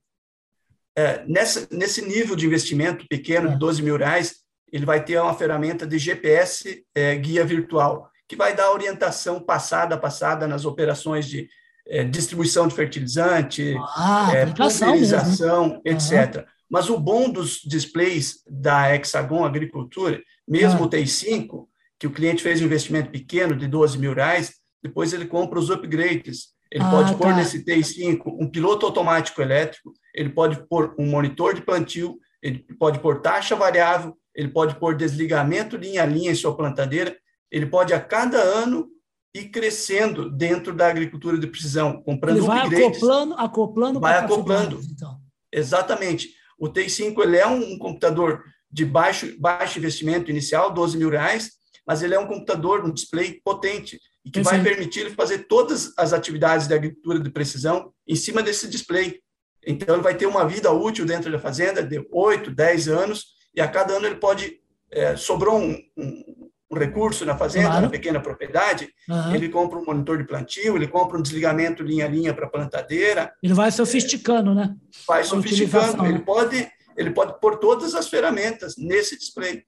É, 0.97 1.23
nessa, 1.27 1.67
nesse 1.71 2.05
nível 2.05 2.35
de 2.35 2.45
investimento 2.45 3.05
pequeno, 3.07 3.49
é. 3.49 3.51
de 3.51 3.59
12 3.59 3.81
mil 3.81 3.97
reais, 3.97 4.37
ele 4.71 4.85
vai 4.85 5.03
ter 5.03 5.19
uma 5.21 5.33
ferramenta 5.33 5.85
de 5.85 5.97
GPS 5.97 6.83
é, 6.95 7.15
guia 7.15 7.45
virtual, 7.45 8.09
que 8.27 8.35
vai 8.35 8.55
dar 8.55 8.71
orientação 8.71 9.39
passada 9.39 9.95
a 9.95 9.97
passada 9.97 10.47
nas 10.47 10.65
operações 10.65 11.27
de 11.27 11.47
é, 11.87 12.03
distribuição 12.03 12.67
de 12.67 12.75
fertilizante, 12.75 13.75
ah, 13.95 14.31
é, 14.33 14.45
pulverização, 14.45 15.81
etc. 15.83 16.37
Uhum. 16.37 16.43
Mas 16.69 16.89
o 16.89 16.99
bom 16.99 17.29
dos 17.29 17.59
displays 17.65 18.43
da 18.47 18.93
Hexagon 18.93 19.43
Agricultura, 19.43 20.21
mesmo 20.47 20.83
ah. 20.83 20.85
o 20.85 20.89
TI5, 20.89 21.67
que 21.97 22.07
o 22.07 22.11
cliente 22.11 22.43
fez 22.43 22.61
um 22.61 22.65
investimento 22.65 23.09
pequeno 23.09 23.55
de 23.55 23.67
12 23.67 23.97
mil 23.97 24.13
reais, 24.13 24.53
depois 24.81 25.11
ele 25.11 25.25
compra 25.25 25.59
os 25.59 25.69
upgrades. 25.69 26.49
Ele 26.71 26.83
ah, 26.83 26.91
pode 26.91 27.11
tá. 27.11 27.17
pôr 27.17 27.35
nesse 27.35 27.63
TI5 27.65 28.21
um 28.25 28.49
piloto 28.49 28.85
automático 28.85 29.41
elétrico, 29.41 29.91
ele 30.13 30.29
pode 30.29 30.65
pôr 30.67 30.95
um 30.97 31.07
monitor 31.07 31.53
de 31.53 31.61
plantio, 31.61 32.17
ele 32.41 32.59
pode 32.79 32.99
pôr 32.99 33.21
taxa 33.21 33.55
variável, 33.55 34.15
ele 34.35 34.49
pode 34.49 34.75
pôr 34.75 34.95
desligamento 34.95 35.75
linha 35.75 36.03
a 36.03 36.05
linha 36.05 36.31
em 36.31 36.35
sua 36.35 36.55
plantadeira, 36.55 37.17
ele 37.51 37.65
pode 37.65 37.93
a 37.93 37.99
cada 37.99 38.37
ano 38.37 38.87
ir 39.35 39.49
crescendo 39.49 40.29
dentro 40.29 40.73
da 40.73 40.87
agricultura 40.87 41.37
de 41.37 41.47
precisão, 41.47 42.01
comprando 42.01 42.37
ele 42.37 42.45
vai 42.45 42.59
upgrades. 42.61 42.97
acoplando, 42.97 43.33
acoplando, 43.35 43.99
vai 43.99 44.17
acoplando. 44.17 44.79
Então. 44.91 45.17
Exatamente. 45.51 46.29
O 46.59 46.67
TI5 46.67 47.23
ele 47.23 47.37
é 47.37 47.47
um, 47.47 47.77
computador 47.77 48.43
de 48.69 48.85
baixo, 48.85 49.33
baixo 49.39 49.79
investimento 49.79 50.29
inicial, 50.29 50.71
12 50.71 50.97
mil 50.97 51.09
reais, 51.09 51.51
mas 51.87 52.03
ele 52.03 52.13
é 52.13 52.19
um 52.19 52.27
computador, 52.27 52.85
um 52.85 52.93
display 52.93 53.39
potente, 53.43 53.99
e 54.23 54.29
que 54.29 54.41
vai 54.41 54.61
permitir 54.61 55.01
ele 55.01 55.11
fazer 55.11 55.47
todas 55.47 55.93
as 55.97 56.13
atividades 56.13 56.67
da 56.67 56.75
agricultura 56.75 57.19
de 57.19 57.29
precisão 57.31 57.91
em 58.07 58.15
cima 58.15 58.43
desse 58.43 58.67
display. 58.67 59.19
Então, 59.65 59.95
ele 59.95 60.03
vai 60.03 60.15
ter 60.15 60.25
uma 60.25 60.47
vida 60.47 60.71
útil 60.71 61.05
dentro 61.05 61.31
da 61.31 61.39
fazenda 61.39 61.81
de 61.81 62.05
8, 62.11 62.51
10 62.51 62.87
anos, 62.89 63.27
e 63.55 63.61
a 63.61 63.67
cada 63.67 63.93
ano 63.93 64.05
ele 64.05 64.15
pode. 64.15 64.59
É, 64.91 65.15
sobrou 65.15 65.59
um, 65.59 65.77
um, 65.95 66.28
um, 66.71 66.77
recurso 66.77 67.25
na 67.25 67.37
fazenda, 67.37 67.67
claro. 67.67 67.81
na 67.83 67.89
pequena 67.89 68.19
propriedade, 68.19 68.89
uhum. 69.07 69.35
ele 69.35 69.49
compra 69.49 69.79
um 69.79 69.85
monitor 69.85 70.17
de 70.17 70.23
plantio, 70.23 70.75
ele 70.75 70.87
compra 70.87 71.17
um 71.17 71.21
desligamento 71.21 71.83
linha 71.83 72.05
a 72.05 72.09
linha 72.09 72.33
para 72.33 72.45
a 72.45 72.49
plantadeira. 72.49 73.33
Ele 73.41 73.53
vai 73.53 73.71
sofisticando, 73.71 74.53
né? 74.53 74.75
Vai 75.07 75.23
sofisticando. 75.23 76.05
Ele 76.05 76.19
pode, 76.19 76.69
ele 76.95 77.11
pode 77.11 77.39
pôr 77.39 77.57
todas 77.57 77.95
as 77.95 78.07
ferramentas 78.07 78.75
nesse 78.77 79.17
display. 79.17 79.63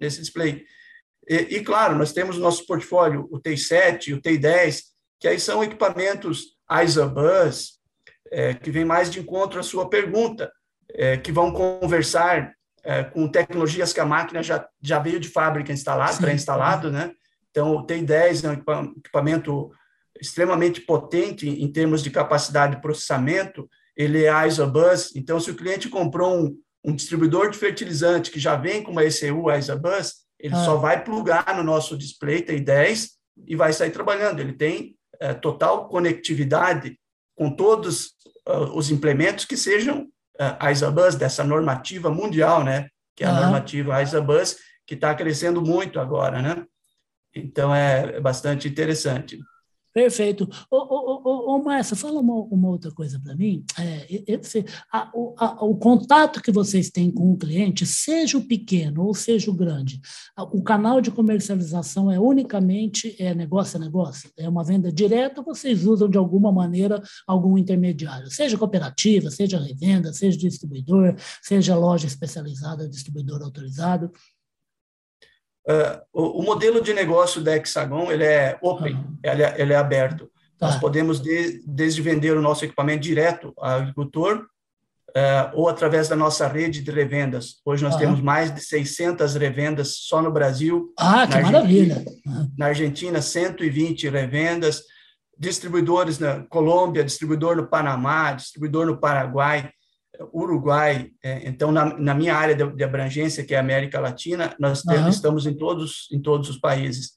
Nesse 0.00 0.20
display. 0.20 0.64
E, 1.28 1.56
e, 1.56 1.60
claro, 1.64 1.96
nós 1.96 2.12
temos 2.12 2.36
no 2.36 2.42
nosso 2.42 2.66
portfólio 2.66 3.28
o 3.30 3.40
T7, 3.40 4.14
o 4.14 4.20
T10, 4.20 4.82
que 5.18 5.28
aí 5.28 5.40
são 5.40 5.64
equipamentos 5.64 6.54
ISABUS, 6.70 7.78
é, 8.30 8.54
que 8.54 8.70
vem 8.70 8.84
mais 8.84 9.10
de 9.10 9.20
encontro 9.20 9.58
à 9.58 9.62
sua 9.62 9.88
pergunta, 9.88 10.50
é, 10.90 11.16
que 11.16 11.32
vão 11.32 11.52
conversar 11.52 12.52
é, 12.84 13.02
com 13.02 13.26
tecnologias 13.28 13.92
que 13.92 14.00
a 14.00 14.06
máquina 14.06 14.42
já, 14.42 14.66
já 14.80 14.98
veio 14.98 15.18
de 15.18 15.28
fábrica 15.28 15.72
instalado, 15.72 16.18
pré-instalado, 16.18 16.90
né? 16.90 17.12
Então, 17.50 17.76
o 17.76 17.86
T10 17.86 18.44
é 18.44 18.48
um 18.50 18.92
equipamento 18.98 19.70
extremamente 20.20 20.80
potente 20.80 21.48
em 21.48 21.72
termos 21.72 22.02
de 22.02 22.10
capacidade 22.10 22.76
de 22.76 22.82
processamento, 22.82 23.68
ele 23.96 24.24
é 24.24 24.46
ISABUS, 24.46 25.14
então 25.14 25.38
se 25.38 25.50
o 25.50 25.56
cliente 25.56 25.88
comprou 25.88 26.36
um, 26.36 26.58
um 26.84 26.94
distribuidor 26.94 27.50
de 27.50 27.58
fertilizante 27.58 28.30
que 28.30 28.40
já 28.40 28.56
vem 28.56 28.82
com 28.82 28.90
uma 28.90 29.04
ECU 29.04 29.50
ISABUS, 29.50 30.24
ele 30.38 30.54
ah. 30.54 30.64
só 30.64 30.76
vai 30.76 31.02
plugar 31.02 31.56
no 31.56 31.62
nosso 31.62 31.96
display 31.96 32.42
T10 32.42 33.10
e 33.46 33.56
vai 33.56 33.72
sair 33.72 33.90
trabalhando. 33.90 34.40
Ele 34.40 34.52
tem 34.52 34.96
é, 35.20 35.32
total 35.32 35.88
conectividade 35.88 36.98
com 37.36 37.50
todos 37.50 38.14
uh, 38.48 38.76
os 38.76 38.90
implementos 38.90 39.44
que 39.44 39.56
sejam 39.56 40.08
uh, 40.40 40.70
ISABUS, 40.70 41.16
dessa 41.16 41.44
normativa 41.44 42.10
mundial, 42.10 42.64
né? 42.64 42.88
Que 43.16 43.24
é 43.24 43.26
a 43.26 43.30
ah. 43.30 43.40
normativa 43.40 44.02
ISABUS, 44.02 44.56
que 44.86 44.94
está 44.94 45.14
crescendo 45.14 45.62
muito 45.62 46.00
agora, 46.00 46.42
né? 46.42 46.64
Então, 47.34 47.74
é 47.74 48.20
bastante 48.20 48.68
interessante. 48.68 49.38
Perfeito. 49.94 50.48
Ô, 50.68 50.76
ô, 50.76 51.22
ô, 51.24 51.54
ô 51.54 51.62
Márcia, 51.62 51.94
fala 51.94 52.18
uma, 52.18 52.34
uma 52.34 52.68
outra 52.68 52.90
coisa 52.90 53.20
para 53.20 53.36
mim. 53.36 53.64
É, 53.78 54.24
esse, 54.26 54.64
a, 54.92 55.08
o, 55.14 55.36
a, 55.38 55.64
o 55.64 55.76
contato 55.76 56.42
que 56.42 56.50
vocês 56.50 56.90
têm 56.90 57.12
com 57.12 57.30
o 57.30 57.36
cliente, 57.36 57.86
seja 57.86 58.36
o 58.36 58.44
pequeno 58.44 59.04
ou 59.06 59.14
seja 59.14 59.48
o 59.52 59.54
grande, 59.54 60.00
o 60.36 60.64
canal 60.64 61.00
de 61.00 61.12
comercialização 61.12 62.10
é 62.10 62.18
unicamente 62.18 63.14
é 63.20 63.32
negócio 63.36 63.76
a 63.76 63.80
negócio? 63.80 64.28
É 64.36 64.48
uma 64.48 64.64
venda 64.64 64.90
direta 64.90 65.40
ou 65.40 65.44
vocês 65.54 65.86
usam 65.86 66.10
de 66.10 66.18
alguma 66.18 66.50
maneira 66.50 67.00
algum 67.24 67.56
intermediário? 67.56 68.28
Seja 68.28 68.58
cooperativa, 68.58 69.30
seja 69.30 69.60
revenda, 69.60 70.12
seja 70.12 70.36
distribuidor, 70.36 71.14
seja 71.40 71.76
loja 71.76 72.08
especializada, 72.08 72.88
distribuidor 72.88 73.42
autorizado. 73.42 74.10
Uh, 75.66 76.00
o, 76.12 76.40
o, 76.40 76.42
modelo 76.42 76.82
de 76.82 76.92
negócio 76.92 77.40
da 77.40 77.56
Hexagon 77.56 78.12
ele 78.12 78.24
é 78.24 78.58
open, 78.60 78.94
uhum. 78.94 79.16
ele, 79.22 79.42
é, 79.42 79.54
ele, 79.58 79.72
é, 79.72 79.76
aberto. 79.76 80.30
Tá. 80.58 80.66
Nós 80.66 80.76
podemos 80.78 81.20
de, 81.20 81.62
desde 81.66 82.02
vender 82.02 82.36
o 82.36 82.42
nosso 82.42 82.66
equipamento 82.66 83.00
direto 83.00 83.54
ao 83.56 83.70
agricultor 83.70 84.46
uh, 85.16 85.50
ou 85.54 85.68
através 85.68 86.08
da 86.08 86.16
nossa 86.16 86.46
rede 86.46 86.82
de 86.82 86.90
revendas. 86.90 87.60
Hoje 87.64 87.82
nós 87.82 87.94
uhum. 87.94 88.00
temos 88.00 88.20
mais 88.20 88.54
de 88.54 88.60
600 88.60 89.34
revendas 89.36 89.96
só 89.96 90.20
no 90.20 90.30
Brasil. 90.30 90.92
Ah, 90.98 91.26
que 91.26 91.40
maravilha! 91.40 92.04
Uhum. 92.26 92.52
Na 92.58 92.66
Argentina, 92.66 93.22
120 93.22 94.08
revendas, 94.08 94.82
distribuidores 95.38 96.18
na 96.18 96.44
Colômbia, 96.44 97.04
distribuidor 97.04 97.56
no 97.56 97.66
Panamá, 97.66 98.32
distribuidor 98.32 98.86
no 98.86 98.98
Paraguai. 98.98 99.70
Uruguai, 100.34 101.10
é, 101.22 101.48
então 101.48 101.70
na, 101.70 101.96
na, 101.96 102.14
minha 102.14 102.34
área 102.34 102.54
de, 102.54 102.66
de, 102.74 102.82
abrangência, 102.82 103.44
que 103.44 103.54
é 103.54 103.56
a 103.56 103.60
América 103.60 104.00
Latina, 104.00 104.54
nós 104.58 104.82
temos, 104.82 105.02
uhum. 105.02 105.08
estamos 105.08 105.46
em 105.46 105.54
todos, 105.54 106.08
em 106.12 106.20
todos 106.20 106.48
os 106.48 106.58
países. 106.58 107.12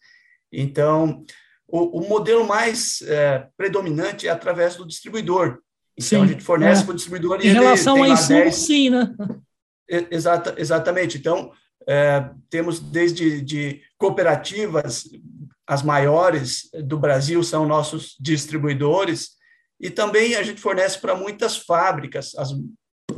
Então, 0.51 1.25
o, 1.67 2.00
o 2.00 2.07
modelo 2.07 2.45
mais 2.45 3.01
é, 3.01 3.47
predominante 3.57 4.27
é 4.27 4.31
através 4.31 4.75
do 4.75 4.88
distribuidor. 4.88 5.59
Então, 5.97 6.19
sim, 6.19 6.24
a 6.24 6.27
gente 6.27 6.43
fornece 6.43 6.81
é. 6.81 6.86
para 6.86 6.91
o 6.91 6.95
distribuidor 6.95 7.39
Em 7.41 7.50
relação 7.50 8.03
a 8.03 8.09
isso, 8.09 8.27
10... 8.27 8.55
sim, 8.55 8.89
né? 8.91 9.15
Exata, 9.89 10.53
exatamente. 10.57 11.17
Então, 11.17 11.51
é, 11.88 12.29
temos 12.50 12.79
desde 12.79 13.41
de 13.41 13.81
cooperativas, 13.97 15.05
as 15.65 15.81
maiores 15.81 16.69
do 16.83 17.00
Brasil 17.00 17.41
são 17.41 17.65
nossos 17.65 18.15
distribuidores, 18.19 19.38
e 19.79 19.89
também 19.89 20.36
a 20.36 20.43
gente 20.43 20.62
fornece 20.62 21.00
para 21.00 21.15
muitas 21.15 21.57
fábricas, 21.57 22.36
as 22.36 22.51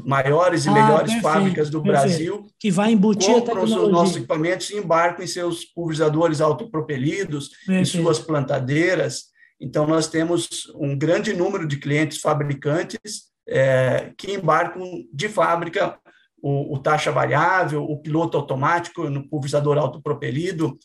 maiores 0.03 0.65
e 0.65 0.69
ah, 0.69 0.73
melhores 0.73 1.13
perfeito, 1.13 1.21
fábricas 1.21 1.69
do 1.69 1.81
perfeito. 1.81 2.07
Brasil 2.07 2.47
que 2.59 2.71
vai 2.71 2.91
embutir 2.91 3.33
compram 3.33 3.63
os 3.63 3.71
nossos 3.91 4.17
equipamentos 4.17 4.69
e 4.69 4.77
embarcam 4.77 5.23
em 5.23 5.27
seus 5.27 5.65
pulverizadores 5.65 6.41
autopropelidos, 6.41 7.49
perfeito. 7.49 7.81
em 7.81 7.85
suas 7.85 8.19
plantadeiras. 8.19 9.25
Então, 9.59 9.85
nós 9.85 10.07
temos 10.07 10.71
um 10.75 10.97
grande 10.97 11.33
número 11.33 11.67
de 11.67 11.77
clientes 11.77 12.19
fabricantes 12.19 13.29
é, 13.47 14.11
que 14.17 14.33
embarcam 14.33 14.83
de 15.13 15.27
fábrica 15.27 15.97
o, 16.41 16.75
o, 16.75 16.79
taxa 16.79 17.11
variável, 17.11 17.83
o 17.83 18.01
piloto 18.01 18.37
automático 18.37 19.09
no 19.09 19.27
pulverizador 19.27 19.77
autopropelido. 19.77 20.77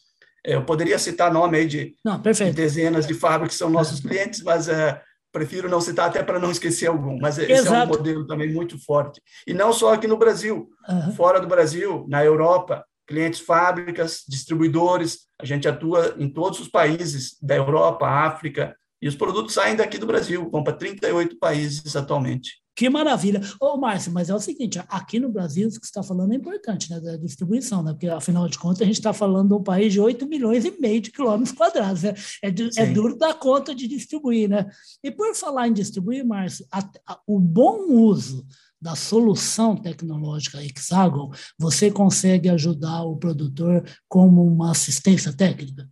É, 0.45 0.57
eu 0.57 0.65
poderia 0.65 0.99
citar 0.99 1.33
nome 1.33 1.59
aí 1.59 1.67
de, 1.67 1.95
não, 2.05 2.21
de 2.21 2.51
dezenas 2.53 3.07
de 3.07 3.15
fábricas 3.15 3.55
que 3.55 3.59
são 3.59 3.71
nossos 3.71 4.01
clientes, 4.01 4.43
mas 4.43 4.69
é, 4.69 5.01
prefiro 5.35 5.69
não 5.69 5.81
citar 5.81 6.09
até 6.09 6.23
para 6.23 6.39
não 6.39 6.53
esquecer 6.53 6.87
algum. 6.87 7.19
Mas 7.21 7.37
Exato. 7.37 7.53
esse 7.53 7.69
é 7.69 7.83
um 7.83 7.87
modelo 7.87 8.27
também 8.27 8.53
muito 8.53 8.79
forte. 8.79 9.21
E 9.45 9.53
não 9.53 9.73
só 9.73 9.93
aqui 9.93 10.07
no 10.07 10.17
Brasil, 10.17 10.71
uhum. 10.89 11.13
fora 11.13 11.41
do 11.41 11.49
Brasil, 11.49 12.07
na 12.09 12.25
Europa, 12.25 12.85
clientes 13.07 13.41
fábricas, 13.41 14.23
distribuidores, 14.29 15.27
a 15.39 15.45
gente 15.45 15.69
atua 15.69 16.15
em 16.19 16.29
todos 16.29 16.61
os 16.61 16.69
países 16.69 17.37
da 17.43 17.57
Europa, 17.57 18.07
África, 18.07 18.77
e 19.03 19.09
os 19.09 19.17
produtos 19.17 19.53
saem 19.53 19.77
daqui 19.77 19.99
do 19.99 20.07
Brasil, 20.07 20.49
vão 20.51 20.63
para 20.63 20.73
38 20.73 21.37
países 21.39 21.97
atualmente. 21.97 22.64
Que 22.75 22.91
maravilha. 22.91 23.41
Ô, 23.61 23.77
Márcio, 23.77 24.13
mas 24.13 24.29
é 24.29 24.35
o 24.35 24.41
seguinte, 24.41 24.83
aqui 24.89 25.21
no 25.21 25.29
Brasil, 25.29 25.69
isso 25.69 25.81
que 25.81 25.87
você 25.87 25.91
está 25.91 26.03
falando 26.03 26.33
é 26.33 26.37
importante, 26.37 26.91
né, 26.91 26.99
da 26.99 27.17
distribuição, 27.17 27.83
né, 27.85 27.93
porque, 27.93 28.09
afinal 28.09 28.49
de 28.49 28.59
contas, 28.59 28.83
a 28.83 28.85
gente 28.85 28.97
está 28.97 29.13
falando 29.13 29.49
de 29.49 29.55
um 29.55 29.63
país 29.63 29.93
de 29.93 30.01
8 30.01 30.27
milhões 30.27 30.65
e 30.65 30.81
meio 30.81 31.01
de 31.01 31.13
quilômetros 31.13 31.53
quadrados, 31.57 32.03
né? 32.03 32.15
é, 32.43 32.49
é 32.49 32.87
duro 32.87 33.17
dar 33.17 33.35
conta 33.35 33.75
de 33.75 33.87
distribuir, 33.87 34.49
né? 34.49 34.67
E 35.03 35.11
por 35.11 35.35
falar 35.37 35.69
em 35.69 35.73
distribuir, 35.73 36.27
Márcio, 36.27 36.67
a, 36.73 36.81
a, 37.07 37.21
o 37.27 37.39
bom 37.39 37.93
uso 37.93 38.45
da 38.81 38.95
solução 38.95 39.77
tecnológica 39.77 40.63
Hexagon, 40.63 41.31
você 41.59 41.91
consegue 41.91 42.51
ajudar 42.51 43.03
o 43.05 43.17
produtor 43.17 43.83
como 44.09 44.45
uma 44.45 44.73
assistência 44.73 45.33
técnica? 45.33 45.89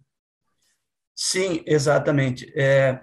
Sim, 1.15 1.63
exatamente. 1.67 2.53
É, 2.55 3.01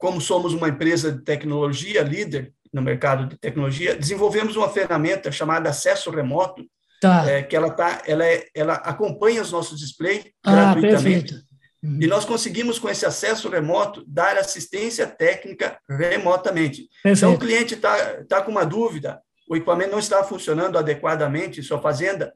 como 0.00 0.18
somos 0.18 0.54
uma 0.54 0.70
empresa 0.70 1.12
de 1.12 1.22
tecnologia 1.22 2.02
líder 2.02 2.54
no 2.72 2.80
mercado 2.80 3.26
de 3.26 3.36
tecnologia, 3.36 3.94
desenvolvemos 3.94 4.56
uma 4.56 4.70
ferramenta 4.70 5.30
chamada 5.30 5.68
acesso 5.68 6.10
remoto, 6.10 6.64
tá. 7.00 7.30
é, 7.30 7.42
que 7.42 7.54
ela 7.54 7.70
tá, 7.70 8.00
ela, 8.06 8.24
é, 8.24 8.46
ela 8.54 8.74
acompanha 8.74 9.42
os 9.42 9.52
nossos 9.52 9.78
displays 9.78 10.24
ah, 10.42 10.72
gratuitamente. 10.72 11.34
Uhum. 11.82 11.98
E 12.00 12.06
nós 12.06 12.24
conseguimos, 12.24 12.78
com 12.78 12.88
esse 12.88 13.04
acesso 13.04 13.48
remoto, 13.50 14.02
dar 14.06 14.38
assistência 14.38 15.06
técnica 15.06 15.78
remotamente. 15.88 16.88
Perfeito. 17.02 17.18
Então, 17.18 17.34
o 17.34 17.38
cliente 17.38 17.74
está 17.74 18.24
tá 18.24 18.40
com 18.40 18.50
uma 18.50 18.64
dúvida, 18.64 19.20
o 19.48 19.56
equipamento 19.56 19.90
não 19.90 19.98
está 19.98 20.24
funcionando 20.24 20.78
adequadamente 20.78 21.60
em 21.60 21.62
sua 21.62 21.80
fazenda, 21.80 22.32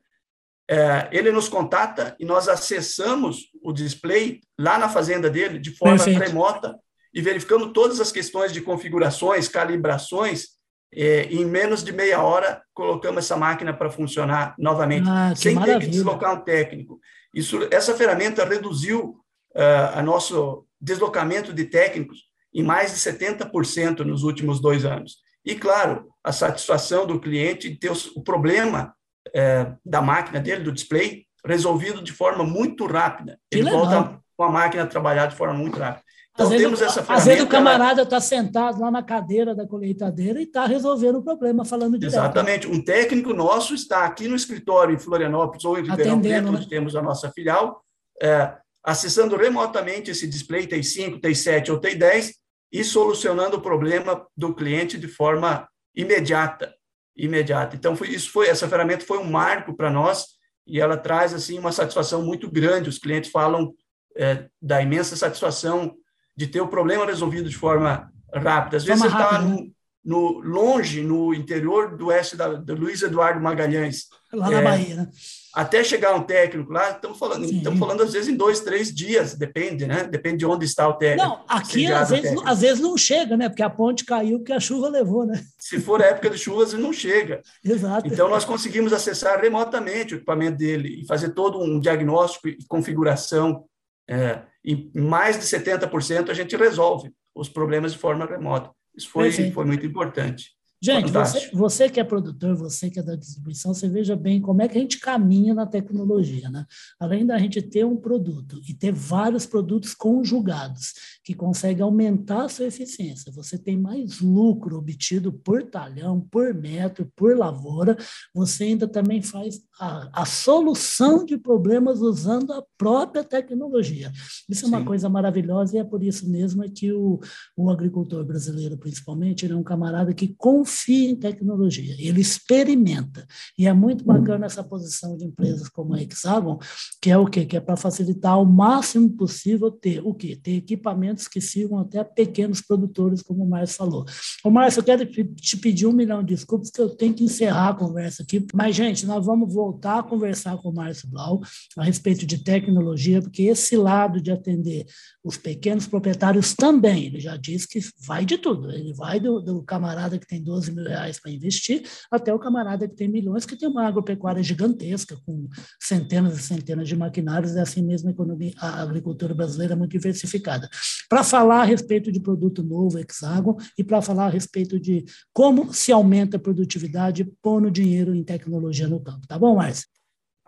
é, 0.68 1.08
ele 1.12 1.30
nos 1.30 1.48
contata 1.48 2.14
e 2.18 2.26
nós 2.26 2.46
acessamos 2.46 3.50
o 3.62 3.72
display 3.72 4.40
lá 4.58 4.78
na 4.78 4.88
fazenda 4.88 5.30
dele 5.30 5.58
de 5.58 5.70
forma 5.70 5.96
Perfeito. 5.96 6.20
remota 6.20 6.78
e 7.14 7.22
verificamos 7.22 7.72
todas 7.72 8.00
as 8.00 8.10
questões 8.10 8.52
de 8.52 8.60
configurações, 8.60 9.48
calibrações. 9.48 10.48
É, 10.96 11.22
em 11.24 11.44
menos 11.44 11.82
de 11.82 11.92
meia 11.92 12.22
hora, 12.22 12.62
colocamos 12.72 13.24
essa 13.24 13.36
máquina 13.36 13.72
para 13.72 13.90
funcionar 13.90 14.54
novamente, 14.56 15.08
ah, 15.08 15.34
sem 15.34 15.54
maravilha. 15.54 15.80
ter 15.80 15.86
que 15.86 15.90
deslocar 15.90 16.34
um 16.34 16.44
técnico. 16.44 17.00
Isso, 17.34 17.66
essa 17.72 17.96
ferramenta 17.96 18.44
reduziu 18.44 19.16
uh, 19.56 19.98
a 19.98 20.02
nosso 20.02 20.64
deslocamento 20.80 21.52
de 21.52 21.64
técnicos 21.64 22.20
em 22.54 22.62
mais 22.62 22.92
de 22.92 22.98
70% 22.98 24.00
nos 24.00 24.22
últimos 24.22 24.60
dois 24.60 24.84
anos. 24.84 25.16
E, 25.44 25.56
claro, 25.56 26.08
a 26.22 26.30
satisfação 26.30 27.06
do 27.06 27.18
cliente 27.18 27.68
de 27.68 27.76
ter 27.76 27.90
o 28.14 28.22
problema 28.22 28.94
é, 29.34 29.72
da 29.84 30.00
máquina 30.00 30.38
dele, 30.38 30.62
do 30.62 30.72
display, 30.72 31.26
resolvido 31.44 32.02
de 32.02 32.12
forma 32.12 32.44
muito 32.44 32.86
rápida. 32.86 33.38
Ele 33.50 33.68
volta 33.68 34.20
com 34.36 34.44
a 34.44 34.50
máquina 34.50 34.84
a 34.84 34.86
trabalhar 34.86 35.26
de 35.26 35.36
forma 35.36 35.54
muito 35.54 35.78
rápida. 35.78 36.03
Então, 36.34 36.46
às 36.46 36.52
temos 36.52 36.80
vezes, 36.80 36.96
essa. 36.96 37.12
Às 37.12 37.24
vezes 37.24 37.44
o 37.44 37.46
camarada 37.46 38.02
está 38.02 38.20
sentado 38.20 38.80
lá 38.80 38.90
na 38.90 39.02
cadeira 39.02 39.54
da 39.54 39.66
colheitadeira 39.66 40.40
e 40.40 40.42
está 40.42 40.66
resolvendo 40.66 41.16
o 41.16 41.22
problema, 41.22 41.64
falando 41.64 41.96
direto. 41.96 42.12
Exatamente. 42.12 42.66
Um 42.66 42.82
técnico 42.82 43.32
nosso 43.32 43.72
está 43.72 44.04
aqui 44.04 44.26
no 44.26 44.34
escritório 44.34 44.94
em 44.94 44.98
Florianópolis 44.98 45.64
ou 45.64 45.78
em 45.78 45.82
Ribeirão 45.82 46.20
Preto, 46.20 46.44
né? 46.44 46.50
onde 46.50 46.68
temos 46.68 46.96
a 46.96 47.02
nossa 47.02 47.30
filial, 47.30 47.84
é, 48.20 48.52
acessando 48.82 49.36
remotamente 49.36 50.10
esse 50.10 50.26
display 50.26 50.66
T5, 50.66 51.20
T7 51.20 51.70
ou 51.70 51.80
T10 51.80 52.32
e 52.72 52.82
solucionando 52.82 53.58
o 53.58 53.62
problema 53.62 54.26
do 54.36 54.52
cliente 54.52 54.98
de 54.98 55.06
forma 55.06 55.68
imediata 55.94 56.74
imediata. 57.16 57.76
Então, 57.76 57.94
foi, 57.94 58.08
isso 58.08 58.30
foi 58.32 58.48
essa 58.48 58.68
ferramenta 58.68 59.04
foi 59.04 59.18
um 59.18 59.30
marco 59.30 59.72
para 59.76 59.88
nós 59.88 60.26
e 60.66 60.80
ela 60.80 60.96
traz 60.96 61.32
assim 61.32 61.58
uma 61.58 61.70
satisfação 61.70 62.22
muito 62.22 62.50
grande. 62.50 62.88
Os 62.88 62.98
clientes 62.98 63.30
falam 63.30 63.72
é, 64.16 64.48
da 64.60 64.82
imensa 64.82 65.14
satisfação 65.16 65.94
de 66.36 66.46
ter 66.46 66.60
o 66.60 66.68
problema 66.68 67.06
resolvido 67.06 67.48
de 67.48 67.56
forma 67.56 68.10
rápida. 68.32 68.76
Às 68.76 68.84
vezes 68.84 69.02
você 69.02 69.08
está 69.08 69.40
no, 69.40 69.70
no, 70.04 70.40
longe, 70.40 71.02
no 71.02 71.32
interior 71.32 71.96
do 71.96 72.06
oeste 72.06 72.36
da, 72.36 72.54
da 72.54 72.74
Luiz 72.74 73.02
Eduardo 73.02 73.40
Magalhães. 73.40 74.06
Lá 74.32 74.50
na 74.50 74.60
é, 74.60 74.64
Bahia, 74.64 74.96
né? 74.96 75.08
até 75.54 75.84
chegar 75.84 76.14
um 76.14 76.22
técnico 76.22 76.72
lá, 76.72 76.90
estamos 76.90 77.16
falando, 77.16 77.44
estamos 77.44 77.78
falando 77.78 78.02
às 78.02 78.12
vezes 78.12 78.28
em 78.28 78.36
dois, 78.36 78.60
três 78.60 78.92
dias, 78.92 79.34
depende, 79.34 79.86
né? 79.86 80.02
Depende 80.02 80.38
de 80.38 80.46
onde 80.46 80.64
está 80.64 80.88
o 80.88 80.94
técnico. 80.94 81.28
Não, 81.28 81.44
aqui 81.48 81.86
às 81.86 82.10
vezes, 82.10 82.34
às 82.44 82.60
vezes 82.60 82.80
não 82.80 82.98
chega, 82.98 83.36
né? 83.36 83.48
Porque 83.48 83.62
a 83.62 83.70
ponte 83.70 84.04
caiu, 84.04 84.42
que 84.42 84.52
a 84.52 84.58
chuva 84.58 84.88
levou, 84.88 85.24
né? 85.24 85.40
Se 85.56 85.78
for 85.78 86.00
época 86.00 86.28
de 86.30 86.38
chuvas, 86.38 86.72
não 86.72 86.92
chega. 86.92 87.40
Exato. 87.64 88.08
Então 88.08 88.28
nós 88.28 88.44
conseguimos 88.44 88.92
acessar 88.92 89.40
remotamente 89.40 90.14
o 90.14 90.16
equipamento 90.16 90.58
dele 90.58 91.02
e 91.02 91.06
fazer 91.06 91.30
todo 91.30 91.60
um 91.60 91.78
diagnóstico 91.78 92.48
e 92.48 92.58
configuração. 92.66 93.64
É, 94.08 94.42
e 94.64 94.90
mais 94.94 95.38
de 95.38 95.44
70% 95.44 96.30
a 96.30 96.34
gente 96.34 96.56
resolve 96.56 97.12
os 97.34 97.48
problemas 97.48 97.92
de 97.92 97.98
forma 97.98 98.26
remota. 98.26 98.70
Isso 98.96 99.10
foi, 99.10 99.32
foi 99.50 99.64
muito 99.64 99.84
importante. 99.84 100.53
Gente, 100.84 101.10
você, 101.10 101.50
você, 101.50 101.88
que 101.88 101.98
é 101.98 102.04
produtor, 102.04 102.54
você 102.54 102.90
que 102.90 103.00
é 103.00 103.02
da 103.02 103.16
distribuição, 103.16 103.72
você 103.72 103.88
veja 103.88 104.14
bem 104.14 104.38
como 104.38 104.60
é 104.60 104.68
que 104.68 104.76
a 104.76 104.80
gente 104.82 105.00
caminha 105.00 105.54
na 105.54 105.64
tecnologia, 105.64 106.50
né? 106.50 106.66
Além 107.00 107.24
da 107.24 107.38
gente 107.38 107.62
ter 107.62 107.86
um 107.86 107.96
produto 107.96 108.60
e 108.68 108.74
ter 108.74 108.92
vários 108.92 109.46
produtos 109.46 109.94
conjugados 109.94 110.92
que 111.24 111.32
conseguem 111.32 111.82
aumentar 111.82 112.44
a 112.44 112.48
sua 112.50 112.66
eficiência, 112.66 113.32
você 113.32 113.56
tem 113.56 113.78
mais 113.78 114.20
lucro 114.20 114.76
obtido 114.76 115.32
por 115.32 115.62
talhão, 115.62 116.20
por 116.20 116.52
metro, 116.52 117.10
por 117.16 117.34
lavoura, 117.34 117.96
você 118.34 118.64
ainda 118.64 118.86
também 118.86 119.22
faz 119.22 119.62
a, 119.80 120.10
a 120.12 120.26
solução 120.26 121.24
de 121.24 121.38
problemas 121.38 122.00
usando 122.00 122.52
a 122.52 122.62
própria 122.76 123.24
tecnologia. 123.24 124.12
Isso 124.50 124.66
é 124.66 124.68
uma 124.68 124.80
Sim. 124.80 124.84
coisa 124.84 125.08
maravilhosa 125.08 125.76
e 125.76 125.80
é 125.80 125.84
por 125.84 126.02
isso 126.02 126.28
mesmo 126.28 126.62
é 126.62 126.68
que 126.68 126.92
o, 126.92 127.18
o 127.56 127.70
agricultor 127.70 128.22
brasileiro, 128.22 128.76
principalmente, 128.76 129.46
ele 129.46 129.54
é 129.54 129.56
um 129.56 129.62
camarada 129.62 130.12
que 130.12 130.28
confia 130.36 130.73
confia 130.74 131.10
em 131.10 131.16
tecnologia, 131.16 131.94
ele 131.98 132.20
experimenta. 132.20 133.26
E 133.56 133.66
é 133.66 133.72
muito 133.72 134.04
bacana 134.04 134.46
essa 134.46 134.62
posição 134.64 135.16
de 135.16 135.24
empresas 135.24 135.68
como 135.68 135.94
a 135.94 136.02
Hexagon, 136.02 136.58
que 137.00 137.10
é 137.10 137.16
o 137.16 137.26
quê? 137.26 137.44
Que 137.44 137.56
é 137.56 137.60
para 137.60 137.76
facilitar 137.76 138.32
ao 138.32 138.44
máximo 138.44 139.08
possível 139.10 139.70
ter 139.70 140.00
o 140.04 140.12
quê? 140.12 140.36
Ter 140.36 140.56
equipamentos 140.56 141.28
que 141.28 141.40
sirvam 141.40 141.78
até 141.78 142.02
pequenos 142.02 142.60
produtores, 142.60 143.22
como 143.22 143.44
o 143.44 143.48
Márcio 143.48 143.76
falou. 143.76 144.04
Ô, 144.44 144.50
Márcio, 144.50 144.80
eu 144.80 144.84
quero 144.84 145.06
te 145.06 145.56
pedir 145.56 145.86
um 145.86 145.92
milhão 145.92 146.22
de 146.22 146.34
desculpas, 146.34 146.70
que 146.70 146.80
eu 146.80 146.90
tenho 146.90 147.14
que 147.14 147.24
encerrar 147.24 147.68
a 147.68 147.74
conversa 147.74 148.24
aqui. 148.24 148.44
Mas, 148.52 148.74
gente, 148.74 149.06
nós 149.06 149.24
vamos 149.24 149.52
voltar 149.54 150.00
a 150.00 150.02
conversar 150.02 150.56
com 150.58 150.70
o 150.70 150.74
Márcio 150.74 151.08
Blau 151.08 151.40
a 151.78 151.84
respeito 151.84 152.26
de 152.26 152.42
tecnologia, 152.42 153.22
porque 153.22 153.42
esse 153.44 153.76
lado 153.76 154.20
de 154.20 154.32
atender 154.32 154.86
os 155.22 155.36
pequenos 155.36 155.86
proprietários 155.86 156.54
também, 156.54 157.04
ele 157.04 157.20
já 157.20 157.36
disse 157.36 157.68
que 157.68 157.80
vai 158.06 158.24
de 158.24 158.36
tudo. 158.36 158.70
Ele 158.70 158.92
vai 158.92 159.20
do, 159.20 159.40
do 159.40 159.62
camarada 159.62 160.18
que 160.18 160.26
tem 160.26 160.42
12 160.42 160.63
12 160.64 160.72
mil 160.72 160.84
reais 160.84 161.20
para 161.20 161.30
investir, 161.30 161.82
até 162.10 162.32
o 162.32 162.38
camarada 162.38 162.88
que 162.88 162.94
tem 162.94 163.08
milhões, 163.08 163.44
que 163.44 163.56
tem 163.56 163.68
uma 163.68 163.86
agropecuária 163.86 164.42
gigantesca, 164.42 165.16
com 165.26 165.48
centenas 165.80 166.38
e 166.38 166.42
centenas 166.42 166.88
de 166.88 166.96
maquinários, 166.96 167.56
é 167.56 167.60
assim 167.60 167.82
mesmo 167.82 168.08
a, 168.08 168.12
economia, 168.12 168.52
a 168.58 168.82
agricultura 168.82 169.34
brasileira 169.34 169.74
é 169.74 169.76
muito 169.76 169.92
diversificada. 169.92 170.68
Para 171.08 171.22
falar 171.22 171.62
a 171.62 171.64
respeito 171.64 172.10
de 172.10 172.20
produto 172.20 172.62
novo, 172.62 172.98
Hexagon, 172.98 173.56
e 173.78 173.84
para 173.84 174.00
falar 174.00 174.26
a 174.26 174.30
respeito 174.30 174.78
de 174.78 175.04
como 175.32 175.72
se 175.72 175.92
aumenta 175.92 176.36
a 176.36 176.40
produtividade 176.40 177.24
pondo 177.42 177.70
dinheiro 177.70 178.14
em 178.14 178.24
tecnologia 178.24 178.88
no 178.88 179.00
campo. 179.00 179.26
Tá 179.26 179.38
bom, 179.38 179.56
Márcio? 179.56 179.86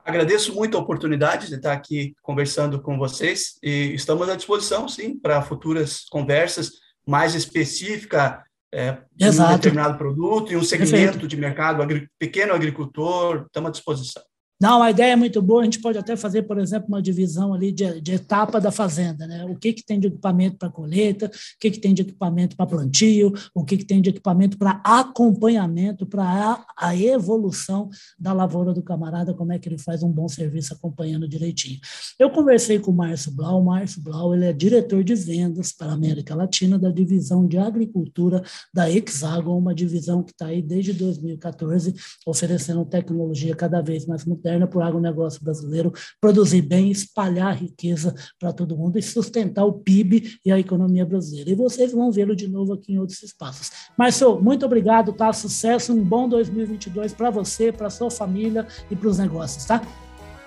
Agradeço 0.05 0.55
muito 0.55 0.77
a 0.77 0.81
oportunidade 0.81 1.49
de 1.49 1.57
estar 1.57 1.73
aqui 1.73 2.15
conversando 2.23 2.81
com 2.81 2.97
vocês 2.97 3.59
e 3.61 3.93
estamos 3.93 4.29
à 4.29 4.37
disposição, 4.37 4.89
sim, 4.89 5.19
para 5.19 5.43
futuras 5.43 6.05
conversas 6.09 6.71
mais 7.05 7.35
específicas 7.35 8.39
é, 8.77 8.99
um 9.31 9.53
determinado 9.55 9.97
produto 9.97 10.53
e 10.53 10.57
um 10.57 10.63
segmento 10.63 10.93
Perfeito. 10.93 11.27
de 11.27 11.37
mercado, 11.37 11.81
agri 11.81 12.09
pequeno 12.19 12.53
agricultor, 12.53 13.45
estamos 13.47 13.69
à 13.69 13.73
disposição. 13.73 14.23
Não, 14.59 14.83
a 14.83 14.91
ideia 14.91 15.13
é 15.13 15.17
muito 15.17 15.43
boa. 15.43 15.61
A 15.61 15.65
gente 15.65 15.81
pode 15.81 15.99
até 15.99 16.17
fazer, 16.17 16.43
por 16.45 16.59
exemplo, 16.59 16.89
uma 16.89 17.03
divisão 17.03 17.53
ali 17.53 17.71
de, 17.71 18.01
de 18.01 18.15
etapa 18.15 18.59
da 18.59 18.71
fazenda, 18.71 19.27
né? 19.27 19.45
O 19.45 19.55
que, 19.55 19.73
que 19.73 19.85
tem 19.85 20.01
de 20.01 20.07
equipamento 20.09 20.57
para 20.57 20.71
colheita, 20.71 21.27
o 21.27 21.31
que, 21.61 21.71
que 21.71 21.79
tem 21.79 21.93
de 21.93 22.03
equipamento 22.03 22.57
para 22.57 22.67
plantio, 22.67 23.35
o 23.55 23.65
que, 23.65 23.77
que 23.77 23.85
tem 23.85 24.01
de 24.01 24.09
equipamento 24.11 24.57
para 24.57 24.81
acompanhamento, 24.83 26.07
para 26.07 26.25
a, 26.25 26.65
a, 26.89 26.97
evolução 26.97 27.91
da 28.19 28.33
lavoura 28.33 28.73
do 28.73 28.83
camarada, 28.83 29.35
como 29.35 29.53
é 29.53 29.59
que 29.59 29.69
ele 29.69 29.79
faz 29.79 30.03
um 30.03 30.11
bom 30.11 30.27
serviço 30.27 30.73
acompanhando 30.73 31.29
direitinho. 31.29 31.79
Eu 32.19 32.31
conversei 32.31 32.79
com 32.79 32.91
o 32.91 32.95
Márcio 32.95 33.33
Blau. 33.33 33.61
O 33.61 33.65
Márcio 33.65 34.01
Blau 34.01 34.35
ele 34.35 34.47
é 34.47 34.53
diretor 34.55 35.05
de 35.05 35.15
vendas 35.15 35.71
para 35.73 35.89
a 35.89 35.95
América 35.95 36.35
Latina 36.35 36.79
da 36.79 36.91
divisão 36.91 37.47
de 37.47 37.59
agricultura 37.59 38.43
da 38.73 38.91
Hexagon, 38.91 39.59
uma 39.59 39.75
divisão 39.75 40.23
que 40.23 40.33
está 40.33 40.47
aí 40.47 40.63
desde 40.63 40.95
2014, 40.95 41.95
oferecendo 42.27 42.85
tecnologia 42.87 43.55
cada 43.55 43.83
vez 43.83 44.07
mais 44.07 44.25
interna 44.47 44.67
para 44.67 44.79
o 44.79 44.83
agronegócio 44.83 45.43
brasileiro 45.43 45.93
produzir 46.21 46.63
bem, 46.63 46.91
espalhar 46.91 47.57
riqueza 47.57 48.15
para 48.39 48.53
todo 48.53 48.77
mundo 48.77 48.99
e 48.99 49.03
sustentar 49.03 49.65
o 49.65 49.73
PIB 49.73 50.39
e 50.45 50.53
a 50.53 50.59
economia 50.59 51.05
brasileira. 51.05 51.51
E 51.51 51.55
vocês 51.55 51.93
vão 51.93 52.13
vê-lo 52.13 52.37
de 52.37 52.47
novo 52.47 52.73
aqui 52.73 52.93
em 52.93 52.99
outros 52.99 53.23
espaços. 53.23 53.71
Marcelo, 53.99 54.41
muito 54.41 54.65
obrigado, 54.65 55.13
tá? 55.13 55.33
Sucesso, 55.33 55.93
um 55.93 56.03
bom 56.03 56.29
2022 56.29 57.13
para 57.13 57.31
você, 57.31 57.73
para 57.73 57.91
sua 57.91 58.11
família 58.11 58.67
e 58.91 58.95
para 58.95 59.09
os 59.09 59.19
negócios, 59.19 59.65
tá? 59.65 59.83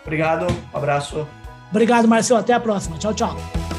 Obrigado, 0.04 0.48
um 0.52 0.78
abraço. 0.78 1.28
Obrigado, 1.70 2.08
Marcelo. 2.08 2.40
Até 2.40 2.54
a 2.54 2.60
próxima. 2.60 2.98
Tchau, 2.98 3.14
tchau. 3.14 3.79